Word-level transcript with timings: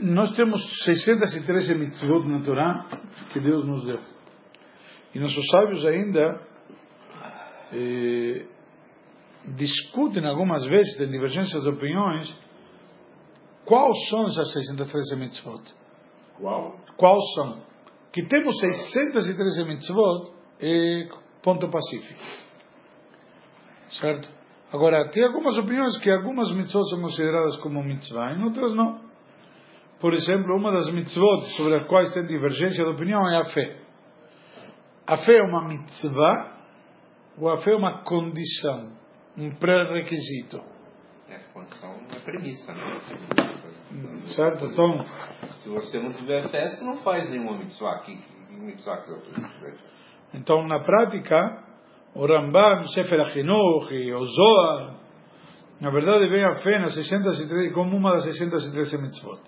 nós 0.00 0.34
temos 0.36 0.60
613 0.84 1.74
mitzvot 1.74 2.26
na 2.28 2.42
Torá 2.42 2.86
que 3.32 3.40
Deus 3.40 3.66
nos 3.66 3.84
deu. 3.84 4.00
E 5.14 5.18
nossos 5.18 5.44
sábios 5.50 5.84
ainda 5.84 6.40
eh, 7.72 8.46
discutem 9.56 10.24
algumas 10.26 10.64
vezes, 10.66 10.96
tem 10.96 11.08
divergências 11.08 11.62
de 11.62 11.68
opiniões, 11.68 12.36
quais 13.64 14.08
são 14.08 14.24
essas 14.24 14.52
613 14.52 15.16
mitzvot. 15.16 15.62
Qual? 16.38 16.76
Quais 16.96 17.34
são? 17.34 17.62
Que 18.12 18.26
temos 18.26 18.58
613 18.60 19.64
mitzvot 19.64 20.32
é 20.60 21.08
ponto 21.42 21.68
pacífico. 21.68 22.20
Certo? 24.00 24.28
Agora, 24.72 25.10
tem 25.10 25.24
algumas 25.24 25.56
opiniões 25.56 25.96
que 25.98 26.10
algumas 26.10 26.50
mitzvot 26.52 26.88
são 26.90 27.00
consideradas 27.00 27.56
como 27.56 27.82
mitzvah, 27.82 28.32
e 28.34 28.42
outras 28.44 28.72
não. 28.74 29.07
Por 30.00 30.14
exemplo, 30.14 30.56
uma 30.56 30.72
das 30.72 30.92
mitzvot 30.92 31.42
sobre 31.56 31.76
as 31.76 31.86
quais 31.88 32.12
tem 32.12 32.24
divergência 32.26 32.84
de 32.84 32.90
opinião 32.90 33.28
é 33.28 33.38
a 33.38 33.44
fé. 33.44 33.80
A 35.06 35.16
fé 35.16 35.38
é 35.38 35.42
uma 35.42 35.66
mitzvah 35.66 36.58
ou 37.36 37.48
a 37.48 37.58
fé 37.58 37.72
é 37.72 37.76
uma 37.76 38.02
condição, 38.02 38.92
um 39.36 39.50
pré-requisito? 39.56 40.60
É, 41.28 41.36
a 41.36 41.52
condição 41.52 41.90
é 41.90 41.94
uma 41.94 42.20
premissa, 42.24 42.74
né? 42.74 43.00
Certo? 44.36 44.66
Então, 44.66 45.04
Se 45.58 45.68
você 45.68 45.98
não 45.98 46.12
tiver 46.12 46.48
fé, 46.48 46.66
você 46.66 46.84
não 46.84 46.98
faz 46.98 47.28
nenhuma 47.30 47.56
mitzvah. 47.56 48.00
Que, 48.00 48.16
que 48.16 48.54
mitzvah 48.54 48.98
que 48.98 49.10
você 49.10 49.98
então 50.34 50.66
na 50.66 50.80
prática, 50.80 51.64
o 52.14 52.26
Rambam, 52.26 52.84
Sefer 52.88 53.20
HaChinuch 53.20 53.92
e 53.92 54.12
o 54.12 54.24
Zohar, 54.24 54.96
na 55.80 55.90
verdade 55.90 56.28
vem 56.28 56.44
a 56.44 56.56
fé 56.56 56.78
nas 56.78 56.94
613, 56.94 57.72
como 57.72 57.96
uma 57.96 58.12
das 58.12 58.24
613 58.24 58.98
mitzvot. 58.98 59.40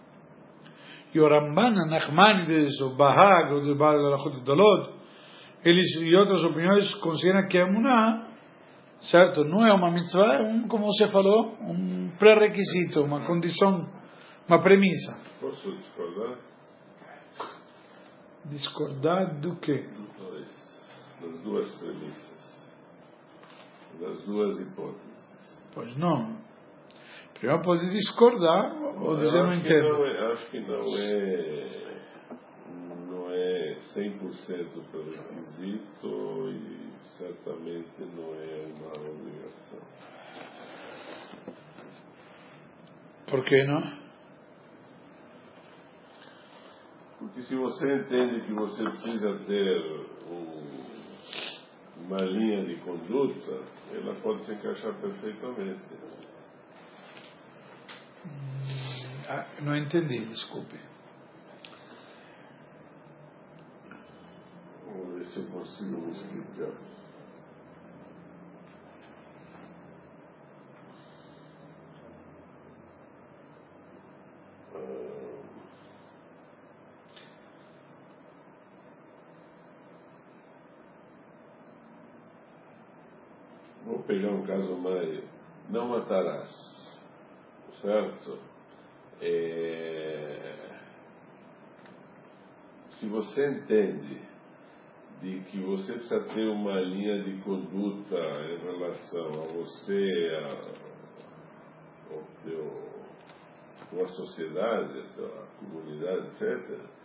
E 1.13 1.21
o 1.21 1.29
Ramban, 1.29 1.75
Nachmanides, 1.87 2.81
o 2.81 2.95
Bahag, 2.95 3.53
o 3.53 3.75
Baal 3.75 4.01
Galachot 4.01 4.41
Dolot, 4.45 4.95
eles 5.65 5.95
e 5.97 6.15
outras 6.15 6.43
opiniões 6.43 6.95
consideram 6.97 7.49
que 7.49 7.59
a 7.59 7.63
Emuná, 7.63 8.29
certo, 9.03 9.45
não 9.45 9.67
é 9.67 9.73
uma 9.73 9.91
mitzvah, 9.91 10.35
é 10.37 10.43
um, 10.43 10.69
como 10.69 10.87
você 10.87 11.09
falou, 11.09 11.57
um 11.61 12.11
pré-requisito, 12.19 13.03
uma 13.03 13.27
condição, 13.27 13.89
uma 14.49 14.63
premissa. 14.63 15.21
Posso 15.41 15.71
discordar? 15.77 16.39
Discordar 18.47 19.41
do 19.41 19.57
quê? 19.57 19.87
Das 21.21 21.39
duas 21.43 21.71
premissas. 21.79 22.41
Das 24.01 24.23
duas 24.25 24.59
hipóteses. 24.61 25.61
Pois 25.75 25.95
não. 25.97 26.40
Primeiro 27.41 27.63
pode 27.63 27.89
discordar 27.91 28.71
ou 29.03 29.17
dizer 29.17 29.39
Eu 29.39 29.45
não 29.45 29.51
acho 29.51 29.63
que 29.63 29.69
entendo. 29.69 29.89
não 29.93 30.05
é- 30.07 30.33
acho 30.33 30.51
que 30.51 30.61
não 30.61 30.99
é. 30.99 31.81
Não 33.09 33.31
é 33.33 33.77
100% 33.95 34.83
pelo 34.93 35.11
requisito 35.11 36.51
e 36.51 36.91
certamente 37.01 37.89
não 38.15 38.35
é 38.35 38.67
uma 38.77 39.11
obrigação. 39.11 39.81
Por 43.27 43.43
que 43.47 43.65
não? 43.65 44.01
Porque 47.21 47.41
se 47.43 47.57
você 47.57 47.95
entende 47.97 48.43
que 48.43 48.53
você 48.53 48.83
precisa 48.85 49.39
ter 49.47 49.81
um- 50.29 50.85
uma 52.07 52.19
linha 52.23 52.67
de 52.67 52.77
conduta, 52.83 53.63
ela 53.95 54.15
pode 54.17 54.45
se 54.45 54.53
encaixar 54.53 54.93
perfeitamente. 55.01 55.85
Ah, 59.29 59.47
não 59.61 59.77
entendi, 59.77 60.25
desculpe. 60.27 60.77
Vamos 64.87 65.15
ver 65.19 65.25
se 65.25 65.39
eu 65.39 65.47
consigo 65.47 66.11
explicar. 66.11 66.73
Ah, 74.75 75.41
Vou 83.85 84.03
pegar 84.03 84.31
um 84.31 84.47
caso 84.47 84.77
mais. 84.77 85.23
Não 85.69 85.89
matarás. 85.89 86.70
Certo? 87.81 88.39
É, 89.23 90.71
se 92.91 93.09
você 93.09 93.49
entende 93.49 94.21
de 95.23 95.41
que 95.45 95.59
você 95.61 95.95
precisa 95.95 96.21
ter 96.25 96.47
uma 96.49 96.79
linha 96.81 97.25
de 97.25 97.41
conduta 97.41 98.17
em 98.17 98.59
relação 98.59 99.29
a 99.29 99.47
você, 99.53 100.31
a, 100.35 100.81
ao 102.13 102.23
teu, 102.45 104.03
a 104.03 104.09
sociedade, 104.09 105.03
a 105.19 105.47
comunidade, 105.59 106.27
etc., 106.29 107.00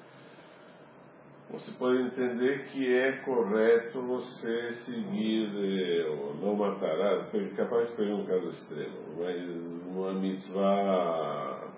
você 1.58 1.72
pode 1.80 2.02
entender 2.02 2.66
que 2.68 2.94
é 2.94 3.14
correto 3.24 4.02
você 4.02 4.74
seguir, 4.74 5.50
eh, 5.56 6.06
ou 6.10 6.36
não 6.36 6.56
matará, 6.56 7.24
foi 7.32 7.48
capaz 7.52 7.90
de 7.90 7.96
pegar 7.96 8.16
um 8.16 8.26
caso 8.26 8.50
extremo, 8.50 8.98
mas 9.18 9.50
uma 9.88 10.14
mitzvah, 10.14 11.72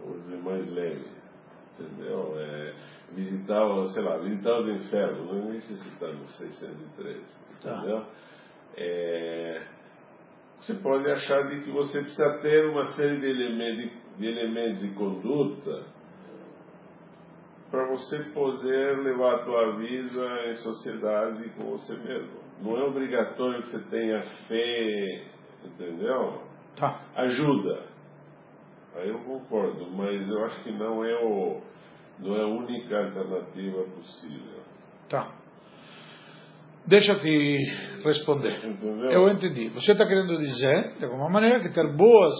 vamos 0.00 0.22
dizer, 0.22 0.36
mais 0.42 0.70
leve, 0.72 1.04
entendeu? 1.78 2.32
É, 2.36 2.74
visitar, 3.12 3.86
sei 3.88 4.02
lá, 4.02 4.18
visitar 4.18 4.60
o 4.60 4.70
inferno, 4.70 5.24
não 5.24 5.48
é 5.48 5.50
nem 5.50 5.60
se 5.60 5.74
citar 5.76 6.12
no 6.12 6.28
613, 6.28 7.20
Tá. 7.60 7.76
entendeu? 7.76 8.04
É, 8.76 9.62
você 10.60 10.74
pode 10.74 11.10
achar 11.10 11.48
de 11.48 11.62
que 11.64 11.70
você 11.72 12.00
precisa 12.02 12.38
ter 12.40 12.66
uma 12.66 12.84
série 12.94 13.18
de 13.18 13.26
elementos 13.26 13.90
de, 14.16 14.26
elementos 14.26 14.80
de 14.82 14.94
conduta 14.94 15.84
para 17.70 17.86
você 17.86 18.18
poder 18.34 18.98
levar 18.98 19.36
a 19.36 19.44
tua 19.44 19.76
vida 19.76 20.48
em 20.48 20.54
sociedade 20.54 21.48
com 21.50 21.70
você 21.70 21.96
mesmo. 21.98 22.40
Não 22.60 22.76
é 22.76 22.82
obrigatório 22.82 23.62
que 23.62 23.68
você 23.68 23.88
tenha 23.88 24.22
fé, 24.48 25.24
entendeu? 25.64 26.42
Tá. 26.76 27.00
Ajuda. 27.16 27.84
Aí 28.96 29.08
eu 29.08 29.18
concordo, 29.20 29.88
mas 29.92 30.28
eu 30.28 30.44
acho 30.44 30.62
que 30.64 30.72
não 30.72 31.04
é 31.04 31.14
o 31.24 31.60
não 32.18 32.36
é 32.36 32.42
a 32.42 32.46
única 32.46 32.98
alternativa 32.98 33.82
possível. 33.84 34.60
Tá. 35.08 35.32
Deixa 36.86 37.12
eu 37.12 37.20
te 37.20 37.58
responder. 38.04 38.66
Entendeu? 38.66 39.10
Eu 39.10 39.28
entendi. 39.30 39.68
Você 39.70 39.92
está 39.92 40.06
querendo 40.06 40.36
dizer, 40.38 40.98
de 40.98 41.04
alguma 41.04 41.30
maneira, 41.30 41.60
que 41.60 41.72
ter 41.72 41.86
boas 41.96 42.34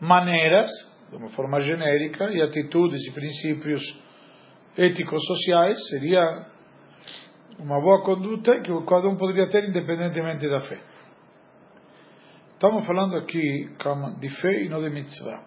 maneiras, 0.00 0.68
de 1.10 1.16
uma 1.16 1.28
forma 1.30 1.60
genérica, 1.60 2.30
e 2.30 2.42
atitudes 2.42 3.06
e 3.06 3.12
princípios 3.12 4.01
éticos 4.76 5.24
sociais 5.26 5.78
seria 5.88 6.46
uma 7.58 7.80
boa 7.80 8.02
conduta 8.02 8.60
que 8.60 8.70
cada 8.86 9.08
um 9.08 9.16
poderia 9.16 9.48
ter 9.48 9.68
independentemente 9.68 10.48
da 10.48 10.60
fé. 10.60 10.80
Estamos 12.52 12.86
falando 12.86 13.16
aqui 13.16 13.74
calma, 13.78 14.16
de 14.18 14.28
fé 14.40 14.64
e 14.64 14.68
não 14.68 14.80
de 14.80 14.90
mitzvah. 14.90 15.44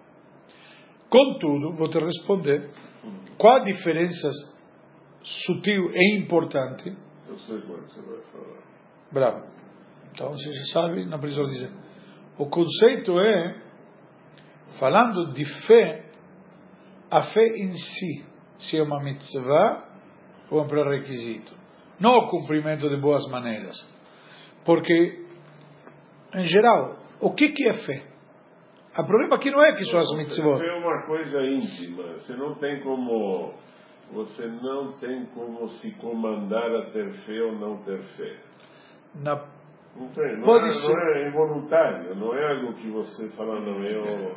Contudo, 1.10 1.76
vou 1.76 1.88
te 1.88 1.98
responder 1.98 2.70
qual 3.38 3.56
a 3.56 3.60
diferença 3.60 4.30
sutil 5.24 5.92
e 5.94 6.18
importante 6.18 6.96
Eu 7.28 7.40
sei 7.40 7.60
quando 7.62 7.90
você 7.90 8.02
vai 8.02 8.22
falar. 8.32 8.64
Bravo. 9.12 9.48
Então, 10.12 10.36
se 10.38 10.46
você 10.46 10.72
sabe, 10.72 11.06
não 11.06 11.20
precisa 11.20 11.44
dizer. 11.46 11.72
O 12.38 12.48
conceito 12.48 13.20
é, 13.20 13.62
falando 14.80 15.34
de 15.34 15.46
fé, 15.66 16.06
a 17.10 17.24
fé 17.24 17.46
em 17.58 17.72
si, 17.72 18.26
se 18.60 18.78
é 18.78 18.84
uma 18.84 19.02
mitzvah 19.04 19.84
ou 20.50 20.64
um 20.64 20.68
pré-requisito. 20.68 21.54
Não 22.00 22.12
o 22.18 22.30
cumprimento 22.30 22.90
de 22.90 22.98
boas 22.98 23.26
maneiras. 23.30 23.76
Porque, 24.66 25.26
em 26.34 26.44
geral, 26.44 26.98
o 27.22 27.34
que, 27.34 27.50
que 27.50 27.68
é 27.68 27.74
fé? 27.74 28.04
O 28.98 29.06
problema 29.06 29.36
aqui 29.36 29.52
não 29.52 29.62
é 29.64 29.76
que 29.76 29.84
são 29.86 30.00
as 30.00 30.12
mitzvot. 30.18 30.62
É 30.64 30.74
uma 30.74 31.06
coisa 31.06 31.42
íntima. 31.42 32.14
Você 32.14 32.34
não 32.36 32.56
tem 32.56 32.82
como 32.82 33.54
você 34.12 34.48
não 34.48 34.94
tem 34.94 35.26
como 35.34 35.68
se 35.68 35.98
comandar 35.98 36.74
a 36.76 36.92
ter 36.92 37.12
fé 37.26 37.42
ou 37.42 37.54
não 37.54 37.78
ter 37.84 38.02
fé. 38.16 38.38
Na, 39.16 39.36
Não 39.96 40.10
tem. 40.10 40.38
Não, 40.38 40.44
Pode 40.44 40.68
é, 40.68 40.72
ser. 40.72 40.94
não 40.94 41.16
é 41.16 41.28
involuntário. 41.30 42.16
Não 42.16 42.34
é 42.36 42.52
algo 42.54 42.74
que 42.76 42.90
você 42.92 43.30
fala, 43.32 43.60
não, 43.62 43.84
eu. 43.84 44.36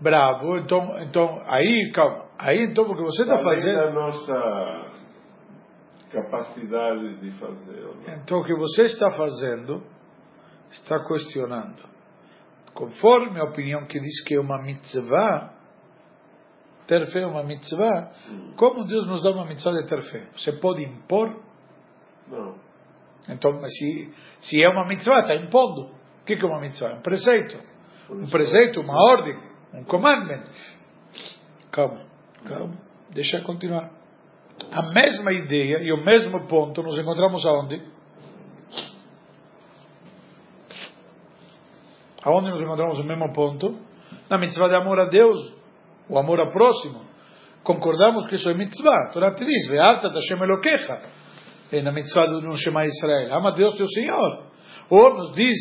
bravo. 0.00 0.56
Então, 0.58 1.02
então, 1.02 1.42
aí, 1.46 1.90
calma. 1.92 2.29
Aí, 2.42 2.64
então, 2.64 2.86
porque 2.86 3.02
você 3.02 3.22
está 3.22 3.38
fazendo... 3.44 3.76
da 3.76 3.92
nossa 3.92 4.90
capacidade 6.10 7.20
de 7.20 7.30
fazer. 7.32 7.82
não. 7.82 8.14
Então, 8.14 8.40
o 8.40 8.44
que 8.44 8.54
você 8.54 8.82
está 8.86 9.10
fazendo, 9.10 9.82
está 10.70 11.04
questionando. 11.04 11.82
Conforme 12.72 13.38
a 13.38 13.44
opinião 13.44 13.86
que 13.86 14.00
diz 14.00 14.24
que 14.24 14.34
é 14.36 14.40
uma 14.40 14.62
mitzvah, 14.62 15.52
ter 16.86 17.06
fé 17.08 17.20
é 17.20 17.26
uma 17.26 17.44
mitzvah, 17.44 18.10
como 18.56 18.86
Deus 18.86 19.06
nos 19.06 19.22
dá 19.22 19.30
uma 19.32 19.44
mitzvah 19.44 19.72
de 19.72 19.86
ter 19.86 20.00
fé? 20.00 20.26
Você 20.32 20.52
pode 20.52 20.82
impor? 20.82 21.42
Não. 22.26 22.54
Então, 23.28 23.62
se, 23.66 24.12
se 24.40 24.64
é 24.64 24.68
uma 24.70 24.86
mitzvah, 24.88 25.20
está 25.20 25.34
impondo. 25.36 25.90
O 26.22 26.24
que 26.24 26.32
é 26.32 26.46
uma 26.46 26.60
mitzvah? 26.60 26.94
Um 26.94 27.02
preceito. 27.02 27.58
Um 28.08 28.30
preceito, 28.30 28.80
uma 28.80 28.94
ordem, 28.94 29.38
um 29.74 29.84
commandment. 29.84 30.44
Calma, 31.70 32.09
calma, 32.46 32.74
deixa 33.10 33.40
continuar. 33.42 33.90
A 34.72 34.82
mesma 34.82 35.32
ideia 35.32 35.78
e 35.78 35.92
o 35.92 36.04
mesmo 36.04 36.46
ponto 36.46 36.82
nos 36.82 36.98
encontramos 36.98 37.44
aonde? 37.46 37.82
Aonde 42.22 42.50
nos 42.50 42.60
encontramos 42.60 42.98
o 42.98 43.04
mesmo 43.04 43.32
ponto? 43.32 43.78
Na 44.28 44.38
mitzvah 44.38 44.68
de 44.68 44.74
amor 44.74 45.00
a 45.00 45.06
Deus, 45.06 45.54
o 46.08 46.18
amor 46.18 46.40
ao 46.40 46.52
próximo. 46.52 47.02
Concordamos 47.62 48.26
que 48.26 48.36
isso 48.36 48.50
é 48.50 48.54
mitzvah. 48.54 49.10
Torá 49.12 49.34
te 49.34 49.44
diz, 49.44 49.68
Ve'alta 49.68 50.08
Elokecha. 50.08 51.02
É 51.72 51.82
na 51.82 51.92
mitzvah 51.92 52.26
do 52.26 52.56
Shema 52.56 52.84
Israel. 52.84 53.34
Ama 53.34 53.52
Deus 53.52 53.74
teu 53.76 53.86
Senhor. 53.86 54.46
Ou 54.90 55.14
nos 55.14 55.32
diz, 55.34 55.56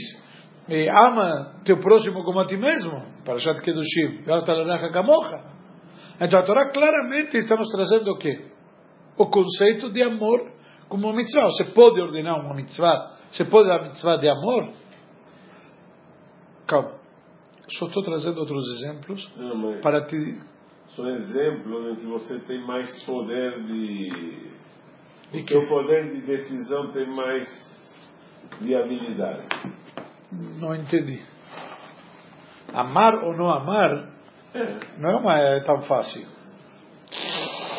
eh, 0.69 0.89
ama 0.89 1.61
teu 1.63 1.79
próximo 1.79 2.23
como 2.23 2.39
a 2.39 2.45
ti 2.45 2.57
mesmo. 2.57 3.03
Parashat 3.25 3.61
Kedushim. 3.61 4.23
Ve'alta 4.23 4.53
Lerecha 4.53 4.89
Kamocha. 4.91 5.58
Então 6.19 6.39
a 6.39 6.43
Torá 6.43 6.69
claramente 6.71 7.37
está 7.37 7.55
nos 7.55 7.69
trazendo 7.69 8.11
o 8.11 8.17
quê? 8.17 8.45
O 9.17 9.25
conceito 9.27 9.91
de 9.91 10.01
amor 10.03 10.51
como 10.87 11.07
uma 11.07 11.15
mitzvah. 11.15 11.45
Você 11.45 11.65
pode 11.65 11.99
ordenar 12.01 12.39
uma 12.39 12.53
mitzvah? 12.55 13.11
Você 13.31 13.45
pode 13.45 13.67
dar 13.67 13.83
mitzvah 13.83 14.17
de 14.17 14.29
amor? 14.29 14.73
Calma. 16.67 16.99
Só 17.77 17.85
estou 17.85 18.03
trazendo 18.03 18.39
outros 18.39 18.67
exemplos 18.77 19.31
Não, 19.37 19.79
para 19.81 20.01
te. 20.05 20.41
são 20.95 21.07
exemplos 21.07 21.91
em 21.91 21.95
que 21.97 22.05
você 22.07 22.39
tem 22.39 22.65
mais 22.65 23.03
poder 23.05 23.63
de. 23.63 24.49
De 25.31 25.41
o 25.41 25.45
quê? 25.45 25.53
teu 25.53 25.67
poder 25.67 26.11
de 26.11 26.25
decisão 26.25 26.91
tem 26.91 27.07
mais 27.15 27.47
viabilidade. 28.59 29.47
Não 30.31 30.73
entendi. 30.75 31.21
Amar 32.73 33.13
ou 33.23 33.35
não 33.37 33.49
amar 33.51 33.91
É. 33.91 34.18
não 34.97 35.31
é, 35.31 35.59
tão 35.61 35.81
fácil. 35.83 36.27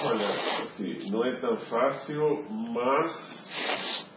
Olha, 0.06 0.28
assim, 0.62 1.10
não 1.10 1.24
é 1.24 1.40
tão 1.40 1.56
fácil, 1.58 2.44
mas 2.50 4.10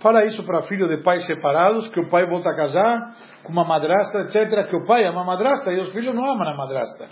Fala 0.00 0.22
isso 0.26 0.44
para 0.44 0.60
filho 0.62 0.86
de 0.86 1.02
pais 1.02 1.24
separados, 1.26 1.88
que 1.88 1.98
o 1.98 2.10
pai 2.10 2.26
volta 2.28 2.50
a 2.50 2.54
casar 2.54 3.16
com 3.42 3.50
uma 3.50 3.64
madrasta, 3.64 4.18
etc. 4.18 4.68
Que 4.68 4.76
o 4.76 4.84
pai 4.84 5.02
ama 5.06 5.22
a 5.22 5.24
madrasta 5.24 5.72
e 5.72 5.80
os 5.80 5.88
filhos 5.94 6.14
não 6.14 6.26
amam 6.30 6.46
a 6.46 6.54
madrasta. 6.54 7.08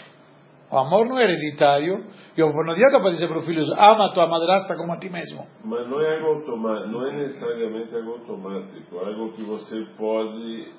O 0.71 0.77
amor 0.77 1.07
não 1.07 1.19
é 1.19 1.25
hereditário. 1.25 2.05
E 2.37 2.43
o- 2.43 2.53
não 2.53 2.73
adianta 2.73 3.01
para 3.01 3.11
dizer 3.11 3.29
para 3.29 3.39
os 3.39 3.47
filhos, 3.47 3.67
ama 3.79 4.07
a 4.07 4.13
tua 4.13 4.27
madrasta 4.27 4.77
como 4.77 4.93
a 4.93 4.99
ti 4.99 5.09
mesmo. 5.09 5.47
Mas 5.65 5.89
não 5.89 6.03
é 6.03 6.17
algo 6.19 6.41
automático, 6.41 6.89
não 6.89 7.07
é 7.07 7.13
necessariamente 7.13 7.95
algo 7.95 8.11
automático, 8.13 8.99
algo 8.99 9.33
que 9.33 9.43
você 9.43 9.87
pode. 9.97 10.73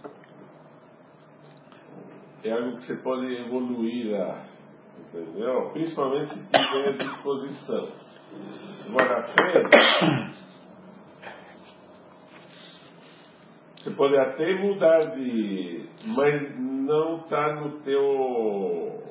É 2.44 2.52
algo 2.52 2.78
que 2.78 2.84
você 2.84 3.02
pode 3.02 3.26
evoluir 3.34 4.16
a. 4.16 4.46
Entendeu? 5.14 5.70
Principalmente 5.72 6.34
se 6.34 6.50
tiver 6.50 6.98
disposição. 6.98 7.88
Agora, 8.90 9.20
a 9.20 9.28
fé. 9.28 10.34
Você 13.82 13.92
pode 13.92 14.18
até 14.18 14.56
mudar 14.60 15.00
de. 15.16 15.90
Mas 16.08 16.58
não 16.60 17.18
está 17.18 17.56
no 17.56 17.82
teu. 17.82 19.04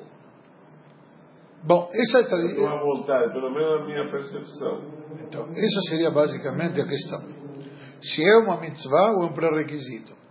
Bom, 1.63 1.89
essa 1.93 2.19
é 2.19 2.21
na 2.23 2.55
tua 2.55 2.79
vontade, 2.83 3.33
pelo 3.33 3.49
menos 3.51 3.79
na 3.79 3.85
minha 3.85 4.11
percepção. 4.11 4.81
Então, 5.21 5.49
essa 5.51 5.81
seria 5.89 6.11
basicamente 6.11 6.81
a 6.81 6.85
questão. 6.85 7.21
Se 8.01 8.21
é 8.21 8.37
uma 8.39 8.59
mitzvah 8.59 9.11
ou 9.13 9.23
é 9.23 9.25
um 9.27 9.33
pré-requisito. 9.33 10.22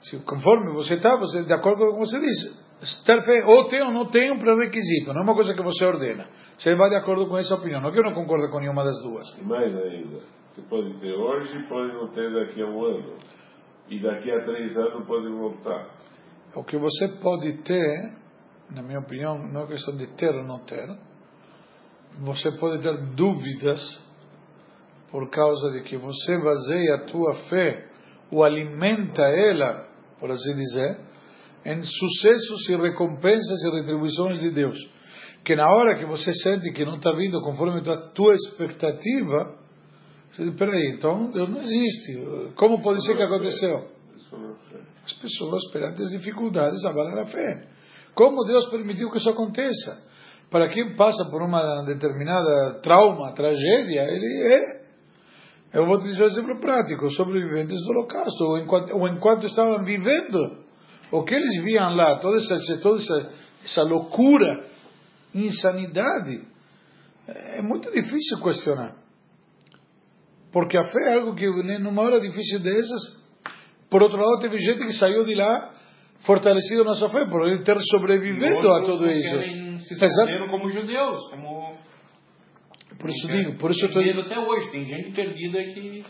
Se, 0.00 0.18
conforme 0.24 0.72
você 0.72 0.94
está, 0.94 1.16
você, 1.16 1.44
de 1.44 1.52
acordo 1.52 1.78
com 1.78 1.90
o 1.90 1.92
que 1.94 2.06
você 2.06 2.20
diz, 2.20 3.04
ter 3.04 3.20
fé, 3.22 3.44
ou 3.44 3.64
tem 3.64 3.82
ou 3.82 3.92
não 3.92 4.06
tem 4.06 4.32
um 4.32 4.38
pré-requisito, 4.38 5.12
não 5.12 5.20
é 5.20 5.24
uma 5.24 5.34
coisa 5.34 5.52
que 5.52 5.62
você 5.62 5.84
ordena. 5.84 6.26
Você 6.56 6.74
vai 6.74 6.88
de 6.88 6.96
acordo 6.96 7.26
com 7.28 7.36
essa 7.36 7.54
opinião, 7.54 7.80
não 7.80 7.92
que 7.92 7.98
eu 7.98 8.04
não 8.04 8.14
concordo 8.14 8.50
com 8.50 8.60
nenhuma 8.60 8.82
das 8.82 9.02
duas. 9.02 9.28
E 9.38 9.44
mais 9.44 9.76
ainda, 9.76 10.20
você 10.48 10.62
pode 10.62 10.98
ter 11.00 11.12
hoje 11.12 11.68
pode 11.68 11.92
não 11.92 12.08
ter 12.08 12.32
daqui 12.32 12.62
a 12.62 12.66
um 12.66 12.84
ano. 12.84 13.16
E 13.90 14.00
daqui 14.00 14.30
a 14.30 14.44
três 14.44 14.76
anos 14.76 15.06
pode 15.06 15.28
voltar. 15.28 15.90
O 16.54 16.64
que 16.64 16.78
você 16.78 17.08
pode 17.20 17.62
ter, 17.62 18.16
na 18.70 18.82
minha 18.82 19.00
opinião, 19.00 19.36
não 19.38 19.64
é 19.64 19.66
questão 19.66 19.96
de 19.96 20.06
ter 20.16 20.34
ou 20.34 20.44
não 20.44 20.60
ter, 20.60 20.88
você 22.18 22.50
pode 22.52 22.82
ter 22.82 22.96
dúvidas 23.14 23.80
por 25.10 25.28
causa 25.28 25.72
de 25.72 25.82
que 25.82 25.96
você 25.96 26.38
baseia 26.38 26.94
a 26.94 27.04
tua 27.04 27.34
fé 27.48 27.88
ou 28.30 28.44
alimenta 28.44 29.22
ela, 29.22 29.88
por 30.20 30.30
assim 30.30 30.54
dizer, 30.54 31.00
em 31.64 31.82
sucessos 31.82 32.68
e 32.68 32.76
recompensas 32.76 33.62
e 33.62 33.70
retribuições 33.70 34.40
de 34.40 34.50
Deus. 34.50 34.78
Que 35.44 35.56
na 35.56 35.66
hora 35.66 35.98
que 35.98 36.06
você 36.06 36.32
sente 36.34 36.70
que 36.72 36.84
não 36.84 36.96
está 36.96 37.12
vindo 37.12 37.40
conforme 37.40 37.80
a 37.90 37.96
tua 38.12 38.34
expectativa, 38.34 39.58
você 40.30 40.44
diz, 40.44 40.54
peraí, 40.54 40.94
então 40.96 41.30
Deus 41.30 41.48
não 41.48 41.60
existe. 41.60 42.52
Como 42.54 42.82
pode 42.82 43.04
ser 43.04 43.16
que 43.16 43.22
aconteceu? 43.22 43.88
As 45.04 45.12
pessoas, 45.14 45.62
perante 45.72 46.02
as 46.02 46.10
dificuldades, 46.10 46.84
abalam 46.84 47.20
a 47.20 47.26
fé. 47.26 47.66
Como 48.14 48.44
Deus 48.44 48.66
permitiu 48.70 49.10
que 49.10 49.18
isso 49.18 49.30
aconteça? 49.30 50.10
Para 50.50 50.68
quem 50.68 50.94
passa 50.94 51.24
por 51.30 51.42
uma 51.42 51.82
determinada 51.84 52.80
trauma, 52.82 53.32
tragédia, 53.32 54.02
ele 54.02 54.54
é. 54.54 54.79
Eu 55.72 55.86
vou 55.86 55.98
te 55.98 56.08
dizer 56.08 56.22
um 56.22 56.26
exemplo 56.26 56.60
prático: 56.60 57.10
sobreviventes 57.10 57.80
do 57.82 57.90
Holocausto, 57.90 58.44
ou 58.44 58.58
enquanto, 58.58 58.96
ou 58.96 59.08
enquanto 59.08 59.46
estavam 59.46 59.84
vivendo, 59.84 60.58
o 61.12 61.22
que 61.22 61.34
eles 61.34 61.62
viam 61.62 61.94
lá, 61.94 62.18
toda 62.18 62.38
essa, 62.38 62.58
toda 62.82 63.00
essa, 63.00 63.32
essa 63.64 63.82
loucura, 63.82 64.66
insanidade, 65.34 66.42
é 67.28 67.62
muito 67.62 67.90
difícil 67.90 68.42
questionar. 68.42 68.96
Porque 70.52 70.76
a 70.76 70.84
fé 70.84 71.10
é 71.10 71.14
algo 71.14 71.34
que, 71.34 71.46
numa 71.78 72.02
hora 72.02 72.20
difícil 72.20 72.58
dessas, 72.58 73.20
por 73.88 74.02
outro 74.02 74.18
lado, 74.18 74.40
teve 74.40 74.58
gente 74.58 74.84
que 74.86 74.92
saiu 74.92 75.24
de 75.24 75.34
lá 75.34 75.72
fortalecido 76.26 76.84
na 76.84 76.94
sua 76.94 77.08
fé, 77.08 77.24
por 77.26 77.46
ele 77.46 77.62
ter 77.62 77.78
sobrevivido 77.80 78.70
a 78.72 78.82
tudo 78.82 79.08
isso. 79.08 79.30
querem 79.30 79.78
se 79.78 79.94
Exato. 79.94 80.04
esconder 80.06 80.50
como 80.50 80.70
judeus, 80.70 81.30
como 81.30 81.69
Por 83.00 83.08
isso 83.08 83.26
digo, 83.26 83.56
por 83.56 83.70
isso 83.70 83.86
eu 83.86 83.88
estou 83.88 84.02
medo 84.02 84.20
até 84.20 84.38
hoje. 84.38 84.70
Tem 84.70 84.84
gente 84.84 85.10
perdida 85.12 85.64
que. 85.64 86.04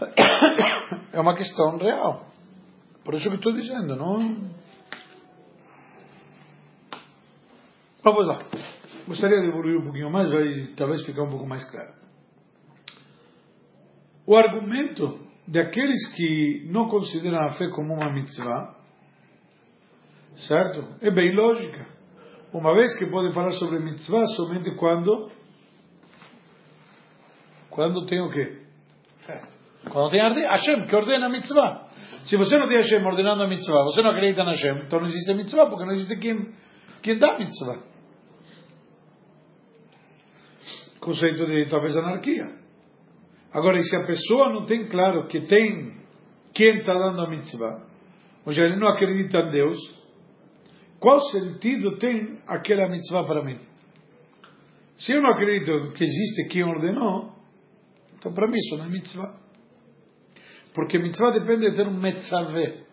é 1.12 1.20
uma 1.20 1.34
questão 1.34 1.76
real. 1.76 2.26
Por 3.04 3.14
isso 3.14 3.28
que 3.28 3.36
estou 3.36 3.52
dizendo, 3.52 3.96
não. 3.96 4.50
Vamos 8.02 8.26
lá. 8.26 8.38
Gostaria 9.08 9.40
de 9.40 9.48
evoluir 9.48 9.78
um 9.80 9.84
pouquinho 9.84 10.10
mais, 10.10 10.30
vai 10.30 10.68
talvez 10.76 11.04
ficar 11.04 11.24
um 11.24 11.30
pouco 11.30 11.46
mais 11.46 11.68
claro. 11.68 11.92
O 14.24 14.36
argumento 14.36 15.18
daqueles 15.48 16.14
que 16.14 16.68
não 16.70 16.88
consideram 16.88 17.40
a 17.40 17.50
fé 17.54 17.68
como 17.70 17.94
uma 17.94 18.12
mitzvah, 18.12 18.76
certo? 20.36 20.96
É 21.00 21.10
bem 21.10 21.34
lógica. 21.34 21.86
Uma 22.52 22.72
vez 22.72 22.96
que 22.98 23.06
podem 23.06 23.32
falar 23.32 23.50
sobre 23.52 23.80
mitzvah 23.80 24.24
somente 24.36 24.70
quando 24.76 25.30
quando 27.80 28.04
tem 28.04 28.20
o 28.20 28.30
quê? 28.30 28.58
Quando 29.90 30.10
tem 30.10 30.20
Hashem 30.20 30.86
que 30.86 30.94
ordena 30.94 31.26
a 31.26 31.28
mitzvah. 31.30 31.88
Se 32.24 32.36
você 32.36 32.58
não 32.58 32.68
tem 32.68 32.76
Hashem 32.76 33.02
ordenando 33.02 33.42
a 33.42 33.46
mitzvah, 33.46 33.84
você 33.84 34.02
não 34.02 34.10
acredita 34.10 34.44
na 34.44 34.50
Hashem, 34.50 34.82
então 34.84 35.00
não 35.00 35.06
existe 35.06 35.32
mitzvah, 35.32 35.66
porque 35.66 35.86
não 35.86 35.92
existe 35.92 36.14
quem, 36.18 36.52
quem 37.02 37.18
dá 37.18 37.38
mitzvah. 37.38 37.82
Conceito 41.00 41.46
de 41.46 41.70
talvez 41.70 41.96
anarquia. 41.96 42.50
Agora, 43.50 43.78
e 43.78 43.84
se 43.84 43.96
a 43.96 44.04
pessoa 44.04 44.52
não 44.52 44.66
tem 44.66 44.86
claro 44.86 45.26
que 45.26 45.40
tem 45.46 45.94
quem 46.52 46.80
está 46.80 46.92
dando 46.92 47.22
a 47.22 47.30
mitzvah, 47.30 47.82
ou 48.44 48.52
seja, 48.52 48.66
ele 48.66 48.76
não 48.76 48.88
acredita 48.88 49.38
em 49.38 49.50
Deus, 49.52 49.78
qual 50.98 51.18
sentido 51.30 51.96
tem 51.96 52.40
aquela 52.46 52.90
mitzvah 52.90 53.24
para 53.24 53.42
mim? 53.42 53.58
Se 54.98 55.12
eu 55.12 55.22
não 55.22 55.30
acredito 55.30 55.92
que 55.92 56.04
existe 56.04 56.46
quem 56.50 56.62
ordenou, 56.62 57.29
então 58.20 58.34
para 58.34 58.46
mim 58.46 58.58
isso 58.58 58.76
não 58.76 58.84
é 58.84 58.88
mitzvah. 58.88 59.34
Porque 60.74 60.98
mitzvah 60.98 61.30
depende 61.30 61.70
de 61.70 61.76
ter 61.76 61.88
um 61.88 61.98
metzaveh. 61.98 62.84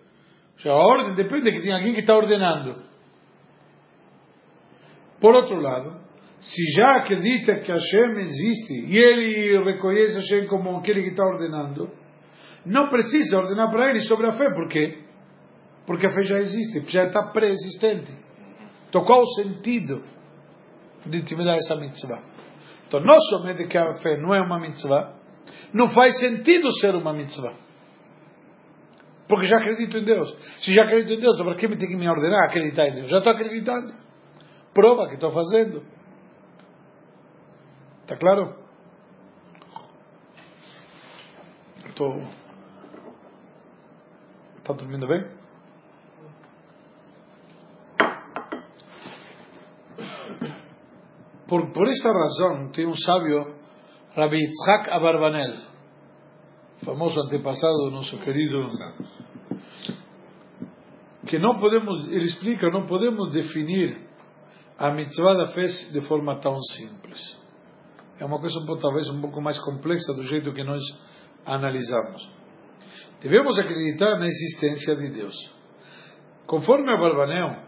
Ou 0.54 0.58
seja, 0.58 0.72
a 0.72 0.76
ordem 0.76 1.16
depende 1.16 1.52
de 1.52 1.58
que 1.58 1.64
tem 1.64 1.74
alguém 1.74 1.94
que 1.94 2.00
está 2.00 2.16
ordenando. 2.16 2.82
Por 5.20 5.36
outro 5.36 5.60
lado, 5.60 6.00
se 6.40 6.72
já 6.76 6.98
acredita 6.98 7.60
que 7.60 7.72
Hashem 7.72 8.20
existe 8.22 8.86
e 8.88 8.98
ele 8.98 9.64
reconhece 9.66 10.16
Hashem 10.16 10.48
como 10.48 10.78
aquele 10.78 11.04
que 11.04 11.10
está 11.10 11.24
ordenando, 11.26 11.92
não 12.66 12.90
precisa 12.90 13.38
ordenar 13.38 13.70
para 13.70 13.90
ele 13.90 14.00
sobre 14.02 14.28
a 14.28 14.32
fé. 14.32 14.50
Por 14.54 14.70
quê? 14.70 15.04
Porque 15.86 16.08
a 16.08 16.12
fé 16.12 16.22
já 16.24 16.40
existe, 16.40 16.80
já 16.88 17.06
está 17.06 17.32
pré-existente. 17.32 18.14
Então 18.88 19.04
qual 19.04 19.22
o 19.22 19.34
sentido 19.36 20.02
de 21.06 21.22
te 21.24 21.36
me 21.36 21.44
dar 21.44 21.56
essa 21.58 21.76
mitzvah. 21.76 22.22
Então, 22.88 23.02
não 23.02 23.20
somente 23.30 23.68
que 23.68 23.78
a 23.78 23.94
fé 23.96 24.18
não 24.18 24.34
é 24.34 24.42
uma 24.42 24.60
mitzvah, 24.60 25.17
não 25.74 25.90
faz 25.90 26.18
sentido 26.20 26.70
ser 26.80 26.96
uma 26.96 27.14
mitzvah. 27.14 27.54
Porque 29.28 29.46
já 29.46 29.58
acredito 29.58 29.98
em 29.98 30.04
Deus. 30.04 30.34
Se 30.62 30.74
já 30.74 30.84
acredito 30.84 31.14
em 31.14 31.20
Deus, 31.20 31.38
para 31.38 31.56
que 31.56 31.68
me 31.68 31.78
tem 31.78 31.90
que 31.90 31.96
me 31.96 32.10
ordenar 32.10 32.46
acreditar 32.46 32.88
em 32.88 32.96
Deus? 32.96 33.10
Já 33.10 33.18
estou 33.18 33.34
acreditando. 33.34 33.94
Prova 34.74 35.08
que 35.08 35.16
estou 35.16 35.32
fazendo. 35.32 35.84
Está 38.02 38.16
claro? 38.16 38.56
Estou. 41.86 42.24
Está 44.60 44.74
dormindo 44.74 45.08
bem? 45.08 45.38
Por, 51.48 51.72
por 51.72 51.88
esta 51.88 52.12
razão, 52.12 52.70
tem 52.72 52.86
um 52.86 52.96
sábio, 52.96 53.57
Rabbi 54.18 54.36
Yitzhak 54.36 54.90
Abarbanel, 54.90 55.54
famoso 56.84 57.22
antepassado 57.22 57.86
do 57.86 57.92
nosso 57.92 58.18
querido, 58.18 58.66
que 61.28 61.38
não 61.38 61.60
podemos, 61.60 62.10
ele 62.10 62.24
explica, 62.24 62.68
não 62.72 62.88
podemos 62.88 63.32
definir 63.32 64.08
a 64.76 64.90
mitzvah 64.90 65.36
da 65.36 65.48
fé 65.50 65.68
de 65.94 66.02
forma 66.08 66.36
tão 66.38 66.60
simples. 66.60 67.40
É 68.20 68.26
uma 68.26 68.40
coisa 68.40 68.60
talvez 68.82 69.08
um 69.08 69.22
pouco 69.22 69.40
mais 69.40 69.60
complexa 69.60 70.12
do 70.16 70.24
jeito 70.24 70.52
que 70.52 70.64
nós 70.64 70.82
analisamos. 71.46 72.28
Devemos 73.22 73.60
acreditar 73.60 74.18
na 74.18 74.26
existência 74.26 74.96
de 74.96 75.12
Deus. 75.12 75.36
Conforme 76.48 76.92
a 76.92 76.98
Barbanel, 76.98 77.68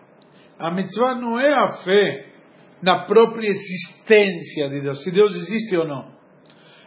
a 0.57 0.71
mitzvah 0.71 1.13
não 1.13 1.39
é 1.39 1.53
a 1.53 1.83
fé 1.83 2.33
na 2.81 3.05
própria 3.05 3.47
existência 3.47 4.67
de 4.67 4.81
Deus, 4.81 5.03
se 5.03 5.11
Deus 5.11 5.35
existe 5.35 5.77
ou 5.77 5.87
não. 5.87 6.17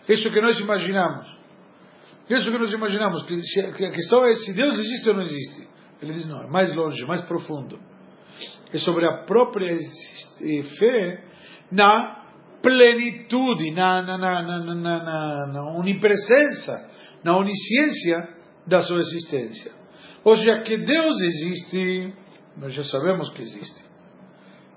Isso 0.08 0.30
que 0.30 0.40
nós 0.40 0.58
imaginamos. 0.58 1.42
Isso 2.28 2.50
que 2.50 2.58
nós 2.58 2.72
imaginamos, 2.72 3.22
que 3.24 3.84
a 3.84 3.90
questão 3.90 4.24
é 4.24 4.34
se 4.36 4.52
Deus 4.52 4.78
existe 4.78 5.08
ou 5.08 5.14
não 5.14 5.22
existe. 5.22 5.68
Ele 6.00 6.12
diz 6.14 6.26
não, 6.26 6.42
é 6.42 6.46
mais 6.48 6.74
longe, 6.74 7.04
mais 7.04 7.22
profundo. 7.22 7.78
É 8.72 8.78
sobre 8.78 9.06
a 9.06 9.24
própria 9.24 9.76
fé 10.78 11.24
na 11.70 12.22
plenitude, 12.62 13.70
na, 13.72 14.02
na, 14.02 14.18
na, 14.18 14.42
na, 14.42 14.74
na, 14.74 15.46
na 15.48 15.78
onipresença, 15.78 16.90
na 17.24 17.36
onisciência 17.36 18.28
da 18.66 18.80
sua 18.82 19.00
existência. 19.00 19.72
Ou 20.24 20.36
seja, 20.36 20.60
que 20.62 20.78
Deus 20.78 21.20
existe, 21.20 22.14
nós 22.56 22.72
já 22.72 22.84
sabemos 22.84 23.30
que 23.30 23.42
existe. 23.42 23.84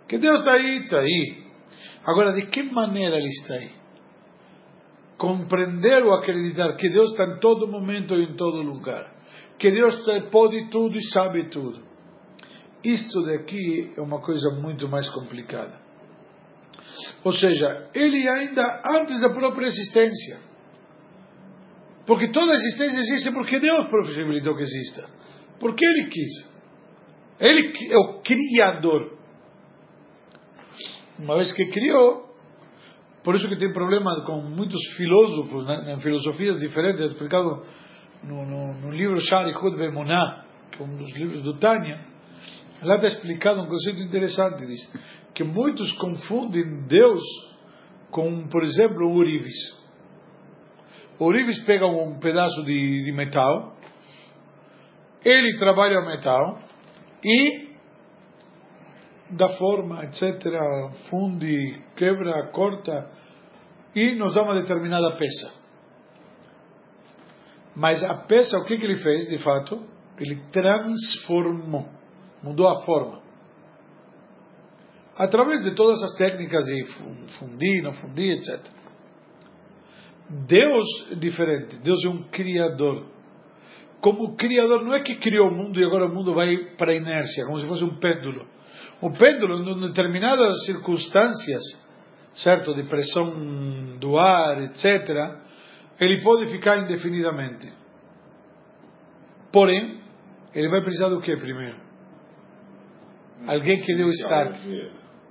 Que 0.08 0.18
Deus 0.18 0.40
está 0.40 0.54
aí, 0.54 0.78
está 0.84 1.00
aí. 1.00 1.46
Agora, 2.06 2.34
de 2.34 2.48
que 2.48 2.64
maneira 2.64 3.18
Ele 3.18 3.30
está 3.30 3.56
aí? 3.56 3.72
Compreender 5.18 6.04
ou 6.04 6.14
acreditar 6.14 6.76
que 6.76 6.90
Deus 6.90 7.12
está 7.12 7.26
em 7.26 7.40
todo 7.40 7.68
momento 7.68 8.16
e 8.16 8.24
em 8.24 8.36
todo 8.36 8.62
lugar. 8.62 9.14
Que 9.58 9.72
Deus 9.72 10.06
pode 10.32 10.70
tudo 10.70 10.98
e 10.98 11.04
sabe 11.12 11.50
tudo. 11.50 11.84
Isto 12.84 13.24
daqui 13.24 13.94
é 13.98 14.02
uma 14.02 14.22
coisa 14.22 14.50
muito 14.62 14.88
mais 14.88 15.10
complicada. 15.10 15.80
Ou 17.24 17.32
seja, 17.32 17.90
Ele 17.94 18.28
ainda 18.28 18.82
antes 18.86 19.20
da 19.22 19.30
própria 19.30 19.68
existência. 19.68 20.40
Porque 22.06 22.30
toda 22.32 22.54
existência 22.54 23.00
existe 23.00 23.32
porque 23.32 23.60
Deus 23.60 23.88
possibilitou 23.88 24.56
que 24.56 24.64
exista. 24.64 25.10
Porque 25.60 25.86
Ele 25.86 26.08
quis. 26.08 26.56
Ele 27.40 27.74
é 27.92 27.98
o 27.98 28.22
Criador 28.22 29.16
uma 31.18 31.36
vez 31.38 31.52
que 31.54 31.66
criou, 31.68 32.25
por 33.26 33.36
isso 33.36 33.50
que 33.50 33.58
tem 33.58 33.74
problema 33.74 34.24
com 34.26 34.40
muitos 34.42 34.80
filósofos, 34.96 35.66
né, 35.66 35.94
em 35.94 36.00
filosofias 36.00 36.60
diferentes, 36.60 37.02
é 37.02 37.06
explicado 37.08 37.64
no, 38.24 38.46
no, 38.46 38.74
no 38.82 38.92
livro 38.92 39.20
Sharichut 39.20 39.76
Bemuná, 39.76 40.46
que 40.72 40.82
é 40.82 40.86
um 40.86 40.96
dos 40.96 41.12
livros 41.18 41.42
do 41.42 41.58
Tânia, 41.58 42.06
lá 42.84 42.96
está 42.96 43.08
explicado 43.08 43.62
um 43.62 43.68
conceito 43.68 44.00
interessante, 44.00 44.66
diz, 44.68 44.80
que 45.34 45.44
muitos 45.44 45.92
confundem 45.94 46.86
Deus 46.88 47.24
com, 48.12 48.48
por 48.48 48.64
exemplo, 48.64 49.08
o 49.08 49.16
Urives. 49.16 49.56
O 51.20 51.26
Urives 51.26 51.60
pega 51.66 51.88
um 51.88 52.20
pedaço 52.20 52.64
de, 52.64 53.06
de 53.06 53.12
metal, 53.12 53.76
ele 55.26 55.58
trabalha 55.58 56.00
o 56.00 56.06
metal. 56.06 56.60
E 57.26 57.65
dá 59.30 59.50
forma, 59.58 60.04
etc., 60.06 60.24
funde, 61.10 61.82
quebra, 61.96 62.48
corta 62.52 63.10
e 63.96 64.14
nos 64.16 64.34
dá 64.34 64.44
uma 64.44 64.56
determinada 64.56 65.16
peça. 65.18 65.54
Mas 67.76 68.04
a 68.04 68.14
peça, 68.14 68.58
o 68.58 68.66
que, 68.66 68.78
que 68.78 68.86
ele 68.86 68.98
fez, 68.98 69.28
de 69.28 69.38
fato? 69.40 69.84
Ele 70.18 70.42
transformou, 70.52 71.88
mudou 72.42 72.68
a 72.70 72.84
forma. 72.86 73.22
Através 75.18 75.64
de 75.64 75.74
todas 75.76 76.02
as 76.04 76.16
técnicas 76.16 76.66
de 76.66 76.86
fundir, 77.40 77.82
não 77.82 77.94
fundir, 77.94 78.38
etc. 78.38 78.66
Deus 80.30 80.86
é 81.12 81.16
diferente, 81.16 81.78
Deus 81.78 82.04
é 82.04 82.10
um 82.10 82.24
criador. 82.24 83.08
Como 84.02 84.36
criador, 84.36 84.84
não 84.84 84.94
é 84.94 85.00
que 85.02 85.16
criou 85.16 85.50
o 85.50 85.56
mundo 85.56 85.80
e 85.80 85.84
agora 85.84 86.06
o 86.06 86.14
mundo 86.14 86.34
vai 86.34 86.56
para 86.78 86.92
a 86.92 86.96
inércia, 86.96 87.46
como 87.46 87.60
se 87.60 87.68
fosse 87.68 87.84
um 87.84 87.98
pêndulo 87.98 88.55
o 89.06 89.12
pêndulo, 89.12 89.60
em 89.60 89.82
determinadas 89.82 90.66
circunstâncias, 90.66 91.62
certo, 92.34 92.74
de 92.74 92.84
pressão 92.90 93.98
do 94.00 94.18
ar, 94.18 94.64
etc., 94.64 95.44
ele 96.00 96.24
pode 96.24 96.52
ficar 96.52 96.80
indefinidamente. 96.80 97.72
Porém, 99.54 100.02
ele 100.56 100.70
vai 100.70 100.82
precisar 100.82 101.10
do 101.10 101.22
que 101.22 101.38
primeiro? 101.38 101.78
Alguém 103.46 103.80
que 103.82 103.96
deu 103.96 104.08
o 104.08 104.12
start. 104.12 104.58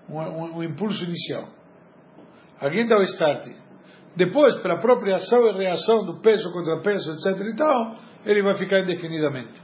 Um, 0.09 0.21
um, 0.21 0.57
um, 0.59 0.63
impulso 0.63 1.03
inicial. 1.03 1.49
Alguém 2.61 2.87
dá 2.87 2.97
o 2.97 3.03
start. 3.03 3.49
Depois, 4.15 4.57
pela 4.61 4.79
própria 4.79 5.17
ação 5.17 5.49
e 5.49 5.59
reação 5.59 6.07
do 6.07 6.21
peso 6.21 6.49
contra 6.53 6.81
peso, 6.81 7.11
etc. 7.11 7.45
e 7.45 7.57
tal, 7.57 7.97
ele 8.25 8.41
vai 8.41 8.57
ficar 8.57 8.83
indefinidamente. 8.83 9.61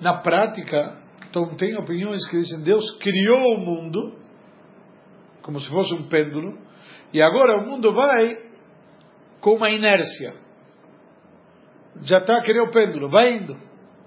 Na 0.00 0.14
prática, 0.14 1.05
então, 1.36 1.54
tem 1.54 1.76
opiniões 1.76 2.26
que 2.28 2.38
dizem 2.38 2.62
Deus 2.62 2.98
criou 2.98 3.56
o 3.56 3.58
mundo, 3.58 4.14
como 5.42 5.60
se 5.60 5.68
fosse 5.68 5.92
um 5.92 6.08
pêndulo, 6.08 6.58
e 7.12 7.20
agora 7.20 7.58
o 7.58 7.66
mundo 7.66 7.92
vai 7.92 8.38
com 9.42 9.56
uma 9.56 9.70
inércia. 9.70 10.32
Já 12.02 12.18
está, 12.18 12.40
criou 12.40 12.68
o 12.68 12.70
pêndulo, 12.70 13.10
vai 13.10 13.34
indo, 13.34 13.54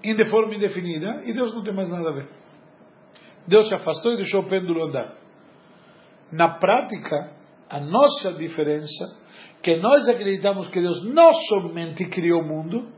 em 0.02 0.16
de 0.16 0.28
forma 0.28 0.56
indefinida, 0.56 1.22
e 1.24 1.32
Deus 1.32 1.54
não 1.54 1.62
tem 1.62 1.72
mais 1.72 1.88
nada 1.88 2.10
a 2.10 2.12
ver. 2.14 2.28
Deus 3.46 3.68
se 3.68 3.74
afastou 3.74 4.12
e 4.14 4.16
deixou 4.16 4.42
o 4.42 4.48
pêndulo 4.48 4.88
andar. 4.88 5.14
Na 6.32 6.48
prática, 6.58 7.32
a 7.68 7.78
nossa 7.78 8.32
diferença, 8.32 9.04
que 9.62 9.76
nós 9.76 10.08
acreditamos 10.08 10.66
que 10.68 10.80
Deus 10.80 11.04
não 11.04 11.32
somente 11.48 12.06
criou 12.06 12.42
o 12.42 12.46
mundo, 12.46 12.88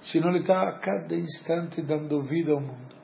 senão 0.00 0.30
Ele 0.30 0.38
está 0.38 0.62
a 0.62 0.78
cada 0.78 1.14
instante 1.14 1.82
dando 1.82 2.22
vida 2.22 2.52
ao 2.52 2.60
mundo 2.60 3.01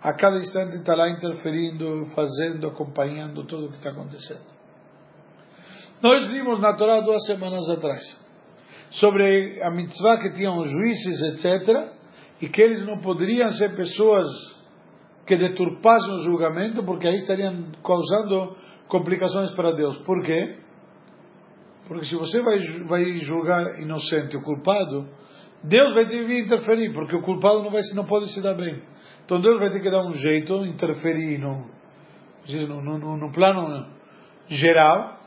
a 0.00 0.12
cada 0.12 0.38
instante 0.38 0.76
está 0.76 0.94
lá 0.94 1.08
interferindo, 1.10 2.04
fazendo, 2.14 2.68
acompanhando 2.68 3.44
tudo 3.44 3.66
o 3.66 3.70
que 3.70 3.78
está 3.78 3.90
acontecendo. 3.90 4.46
Nós 6.00 6.28
vimos 6.28 6.60
na 6.60 6.74
Torá 6.74 7.00
duas 7.00 7.24
semanas 7.26 7.68
atrás 7.68 8.02
sobre 8.90 9.60
a 9.62 9.70
mitzvah 9.70 10.18
que 10.18 10.32
tinham 10.32 10.62
juízes, 10.64 11.22
etc., 11.22 11.98
e 12.40 12.48
que 12.48 12.62
eles 12.62 12.86
não 12.86 13.00
poderiam 13.00 13.50
ser 13.52 13.74
pessoas 13.74 14.26
que 15.26 15.36
deturpassem 15.36 16.14
o 16.14 16.18
julgamento, 16.18 16.84
porque 16.84 17.08
aí 17.08 17.16
estariam 17.16 17.72
causando 17.84 18.56
complicações 18.86 19.50
para 19.52 19.72
Deus. 19.72 19.98
Por 19.98 20.24
quê? 20.24 20.56
Porque 21.88 22.06
se 22.06 22.14
você 22.14 22.40
vai, 22.40 22.60
vai 22.84 23.18
julgar 23.18 23.80
inocente 23.80 24.36
o 24.36 24.42
culpado, 24.42 25.08
Deus 25.64 25.92
vai 25.94 26.08
ter 26.08 26.26
que 26.26 26.40
interferir, 26.40 26.92
porque 26.92 27.16
o 27.16 27.22
culpado 27.22 27.62
não, 27.62 27.70
vai, 27.70 27.82
não 27.94 28.04
pode 28.04 28.32
se 28.32 28.40
dar 28.40 28.54
bem. 28.54 28.80
Então 29.28 29.42
Deus 29.42 29.60
vai 29.60 29.68
ter 29.68 29.80
que 29.80 29.90
dar 29.90 30.06
um 30.06 30.12
jeito, 30.12 30.64
interferir 30.64 31.36
no, 31.36 31.66
no, 32.66 32.98
no, 32.98 33.16
no 33.18 33.30
plano 33.30 33.86
geral 34.48 35.18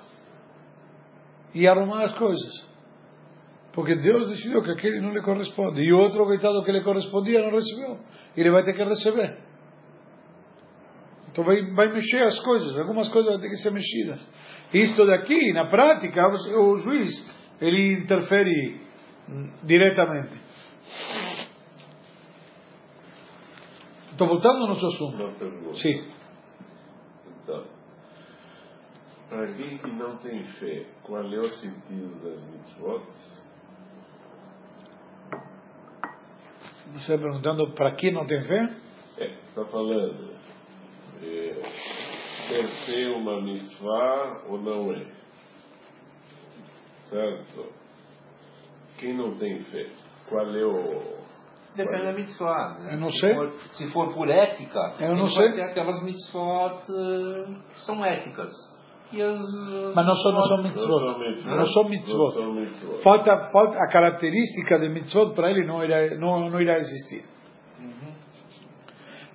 e 1.53 1.67
arrumar 1.67 2.05
as 2.05 2.17
coisas. 2.17 2.67
Porque 3.71 3.93
Deus 3.93 4.27
decidiu 4.27 4.63
que 4.63 4.71
aquele 4.71 4.99
não 4.99 5.13
lhe 5.13 5.21
corresponde. 5.21 5.83
E 5.83 5.93
o 5.93 5.99
outro, 5.99 6.25
coitado, 6.25 6.63
que 6.63 6.71
lhe 6.71 6.81
correspondia, 6.81 7.43
não 7.43 7.51
recebeu. 7.51 7.99
Ele 8.35 8.49
vai 8.49 8.63
ter 8.63 8.73
que 8.73 8.83
receber. 8.83 9.37
Então 11.31 11.43
vai, 11.43 11.63
vai 11.71 11.93
mexer 11.93 12.23
as 12.23 12.39
coisas. 12.39 12.79
Algumas 12.79 13.07
coisas 13.11 13.31
vão 13.31 13.39
ter 13.39 13.49
que 13.49 13.57
ser 13.57 13.69
mexidas. 13.69 14.19
Isto 14.73 15.05
daqui, 15.05 15.53
na 15.53 15.67
prática, 15.67 16.27
o 16.57 16.75
juiz, 16.77 17.07
ele 17.61 17.99
interfere 17.99 18.81
diretamente. 19.63 20.41
Estou 24.21 24.35
voltando 24.35 24.61
ao 24.61 24.67
nosso 24.67 24.85
assunto. 24.85 25.15
Uma 25.15 25.31
pergunta. 25.33 25.73
Sim. 25.73 26.07
Então, 27.43 27.65
Para 29.27 29.51
quem 29.53 29.79
que 29.79 29.87
não 29.93 30.17
tem 30.17 30.43
fé, 30.43 30.85
qual 31.01 31.23
é 31.23 31.39
o 31.39 31.49
sentido 31.49 32.23
das 32.23 32.39
mitzvot? 32.43 33.03
Você 36.91 37.13
está 37.13 37.17
perguntando 37.17 37.71
para 37.71 37.95
quem 37.95 38.13
não 38.13 38.27
tem 38.27 38.43
fé? 38.43 38.75
É, 39.17 39.25
está 39.47 39.65
falando. 39.65 40.35
É, 41.23 41.61
fé 42.85 43.07
uma 43.15 43.41
mitzvah 43.41 44.43
ou 44.49 44.61
não 44.61 44.93
é? 44.93 45.03
Certo? 47.09 47.73
Quem 48.99 49.15
não 49.15 49.35
tem 49.39 49.63
fé, 49.63 49.89
qual 50.29 50.45
é 50.45 50.63
o. 50.63 51.21
Depende 51.75 52.03
da 52.03 52.11
mitzvah. 52.11 52.77
Né? 52.79 52.93
Eu 52.95 52.99
não 52.99 53.09
se 53.09 53.19
sei. 53.19 53.33
For, 53.33 53.53
se 53.71 53.91
for 53.91 54.13
por 54.13 54.29
ética, 54.29 54.95
Eu 54.99 55.15
não 55.15 55.25
sei. 55.27 55.51
vai 55.51 55.61
aquelas 55.61 56.03
mitzvot 56.03 56.79
eh, 56.89 57.45
que 57.71 57.79
são 57.85 58.03
éticas. 58.05 58.51
As, 59.13 59.19
as 59.19 59.95
Mas 59.95 60.05
não 60.05 60.15
são, 60.15 60.31
não 60.31 60.43
são 60.43 60.63
mitzvot. 60.63 61.45
Não 61.45 61.65
são 61.65 61.89
mitzvot. 61.89 63.01
Falta, 63.03 63.49
falta 63.51 63.77
a 63.77 63.87
característica 63.89 64.79
de 64.79 64.89
mitzvot 64.89 65.33
para 65.33 65.51
ele 65.51 65.65
não 65.65 65.83
irá, 65.83 66.17
não, 66.17 66.49
não 66.49 66.61
irá 66.61 66.77
existir. 66.77 67.23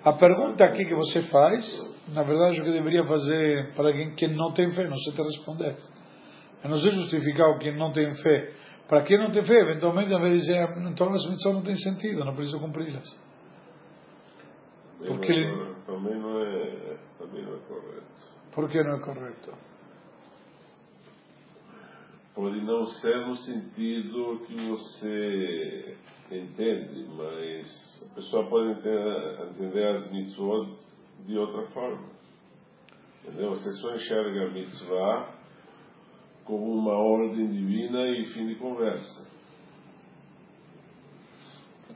A 0.05 0.13
pergunta 0.13 0.65
aqui 0.65 0.85
que 0.85 0.95
você 0.95 1.23
faz, 1.23 1.65
na 2.15 2.23
verdade, 2.23 2.61
o 2.61 2.65
que 2.65 2.71
deveria 2.71 3.03
fazer 3.03 3.73
para 3.75 3.89
alguém 3.89 4.15
que 4.15 4.29
não 4.29 4.53
tem 4.53 4.71
fé, 4.71 4.89
não 4.89 4.97
sei 4.99 5.13
te 5.15 5.21
responder. 5.23 5.77
Eu 6.63 6.71
não 6.71 6.77
sei 6.77 6.93
justificar 6.93 7.49
o 7.51 7.59
que 7.59 7.73
não 7.73 7.91
tem 7.91 8.15
fé. 8.15 8.53
Para 8.89 9.03
quem 9.03 9.19
não 9.19 9.33
tem 9.33 9.45
fé, 9.45 9.61
eventualmente, 9.61 10.11
vai 10.11 10.31
dizer, 10.33 10.59
"Ah, 10.59 10.75
então 10.89 11.13
as 11.13 11.27
mitzvot 11.29 11.53
não 11.55 11.63
têm 11.63 11.77
sentido, 11.77 12.25
não 12.25 12.35
preciso 12.35 12.61
cumpri-las. 12.61 13.19
Porque 15.07 15.33
ele- 15.33 15.57
não- 15.57 15.77
Também 15.87 16.19
não 16.19 16.43
é, 16.43 16.97
também 17.19 17.43
não 17.45 17.55
é 17.55 17.59
correto. 17.69 18.07
Por 18.53 18.69
que 18.69 18.83
não 18.83 18.97
é 18.97 18.99
correto? 19.01 19.53
Pode 22.35 22.61
não 22.63 22.87
ser 22.87 23.27
no 23.27 23.35
sentido 23.37 24.41
que 24.47 24.55
você 24.69 25.97
entende, 26.31 27.07
mas 27.17 28.09
a 28.11 28.15
pessoa 28.17 28.49
pode 28.49 28.73
entender, 28.73 29.49
entender 29.51 29.87
as 29.95 30.11
mitzvot 30.11 30.77
de 31.27 31.39
outra 31.39 31.63
forma. 31.69 32.09
Entendeu? 33.25 33.51
Você 33.51 33.71
só 33.75 33.95
enxerga 33.95 34.47
a 34.47 34.51
mitzvah 34.51 35.36
como 36.47 36.65
uma 36.73 36.93
ordem 36.95 37.49
divina 37.49 38.07
e 38.07 38.25
fim 38.33 38.47
de 38.47 38.55
conversa. 38.57 39.27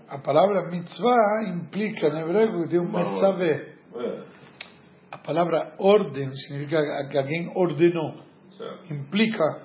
A 0.09 0.19
palavra 0.19 0.69
mitzvah 0.71 1.45
implica, 1.49 2.09
em 2.09 2.21
hebraico, 2.21 2.63
que 2.65 2.71
tem 2.71 2.81
um 2.81 2.91
metzavé. 2.91 3.75
É, 3.95 4.23
A 5.13 5.19
palavra 5.19 5.75
ordem 5.79 6.33
significa 6.35 6.81
que 7.09 7.17
alguém 7.19 7.51
ordenou. 7.57 8.15
certo. 8.51 8.93
Implica, 8.93 9.63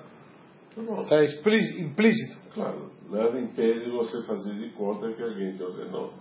Tá 0.74 1.02
está 1.02 1.22
explí- 1.24 1.80
implícito. 1.80 2.36
Claro, 2.54 2.92
nada 3.10 3.40
impede 3.40 3.90
você 3.90 4.24
fazer 4.26 4.54
de 4.54 4.70
conta 4.74 5.12
que 5.12 5.22
alguém 5.22 5.56
te 5.56 5.62
ordenou. 5.62 6.12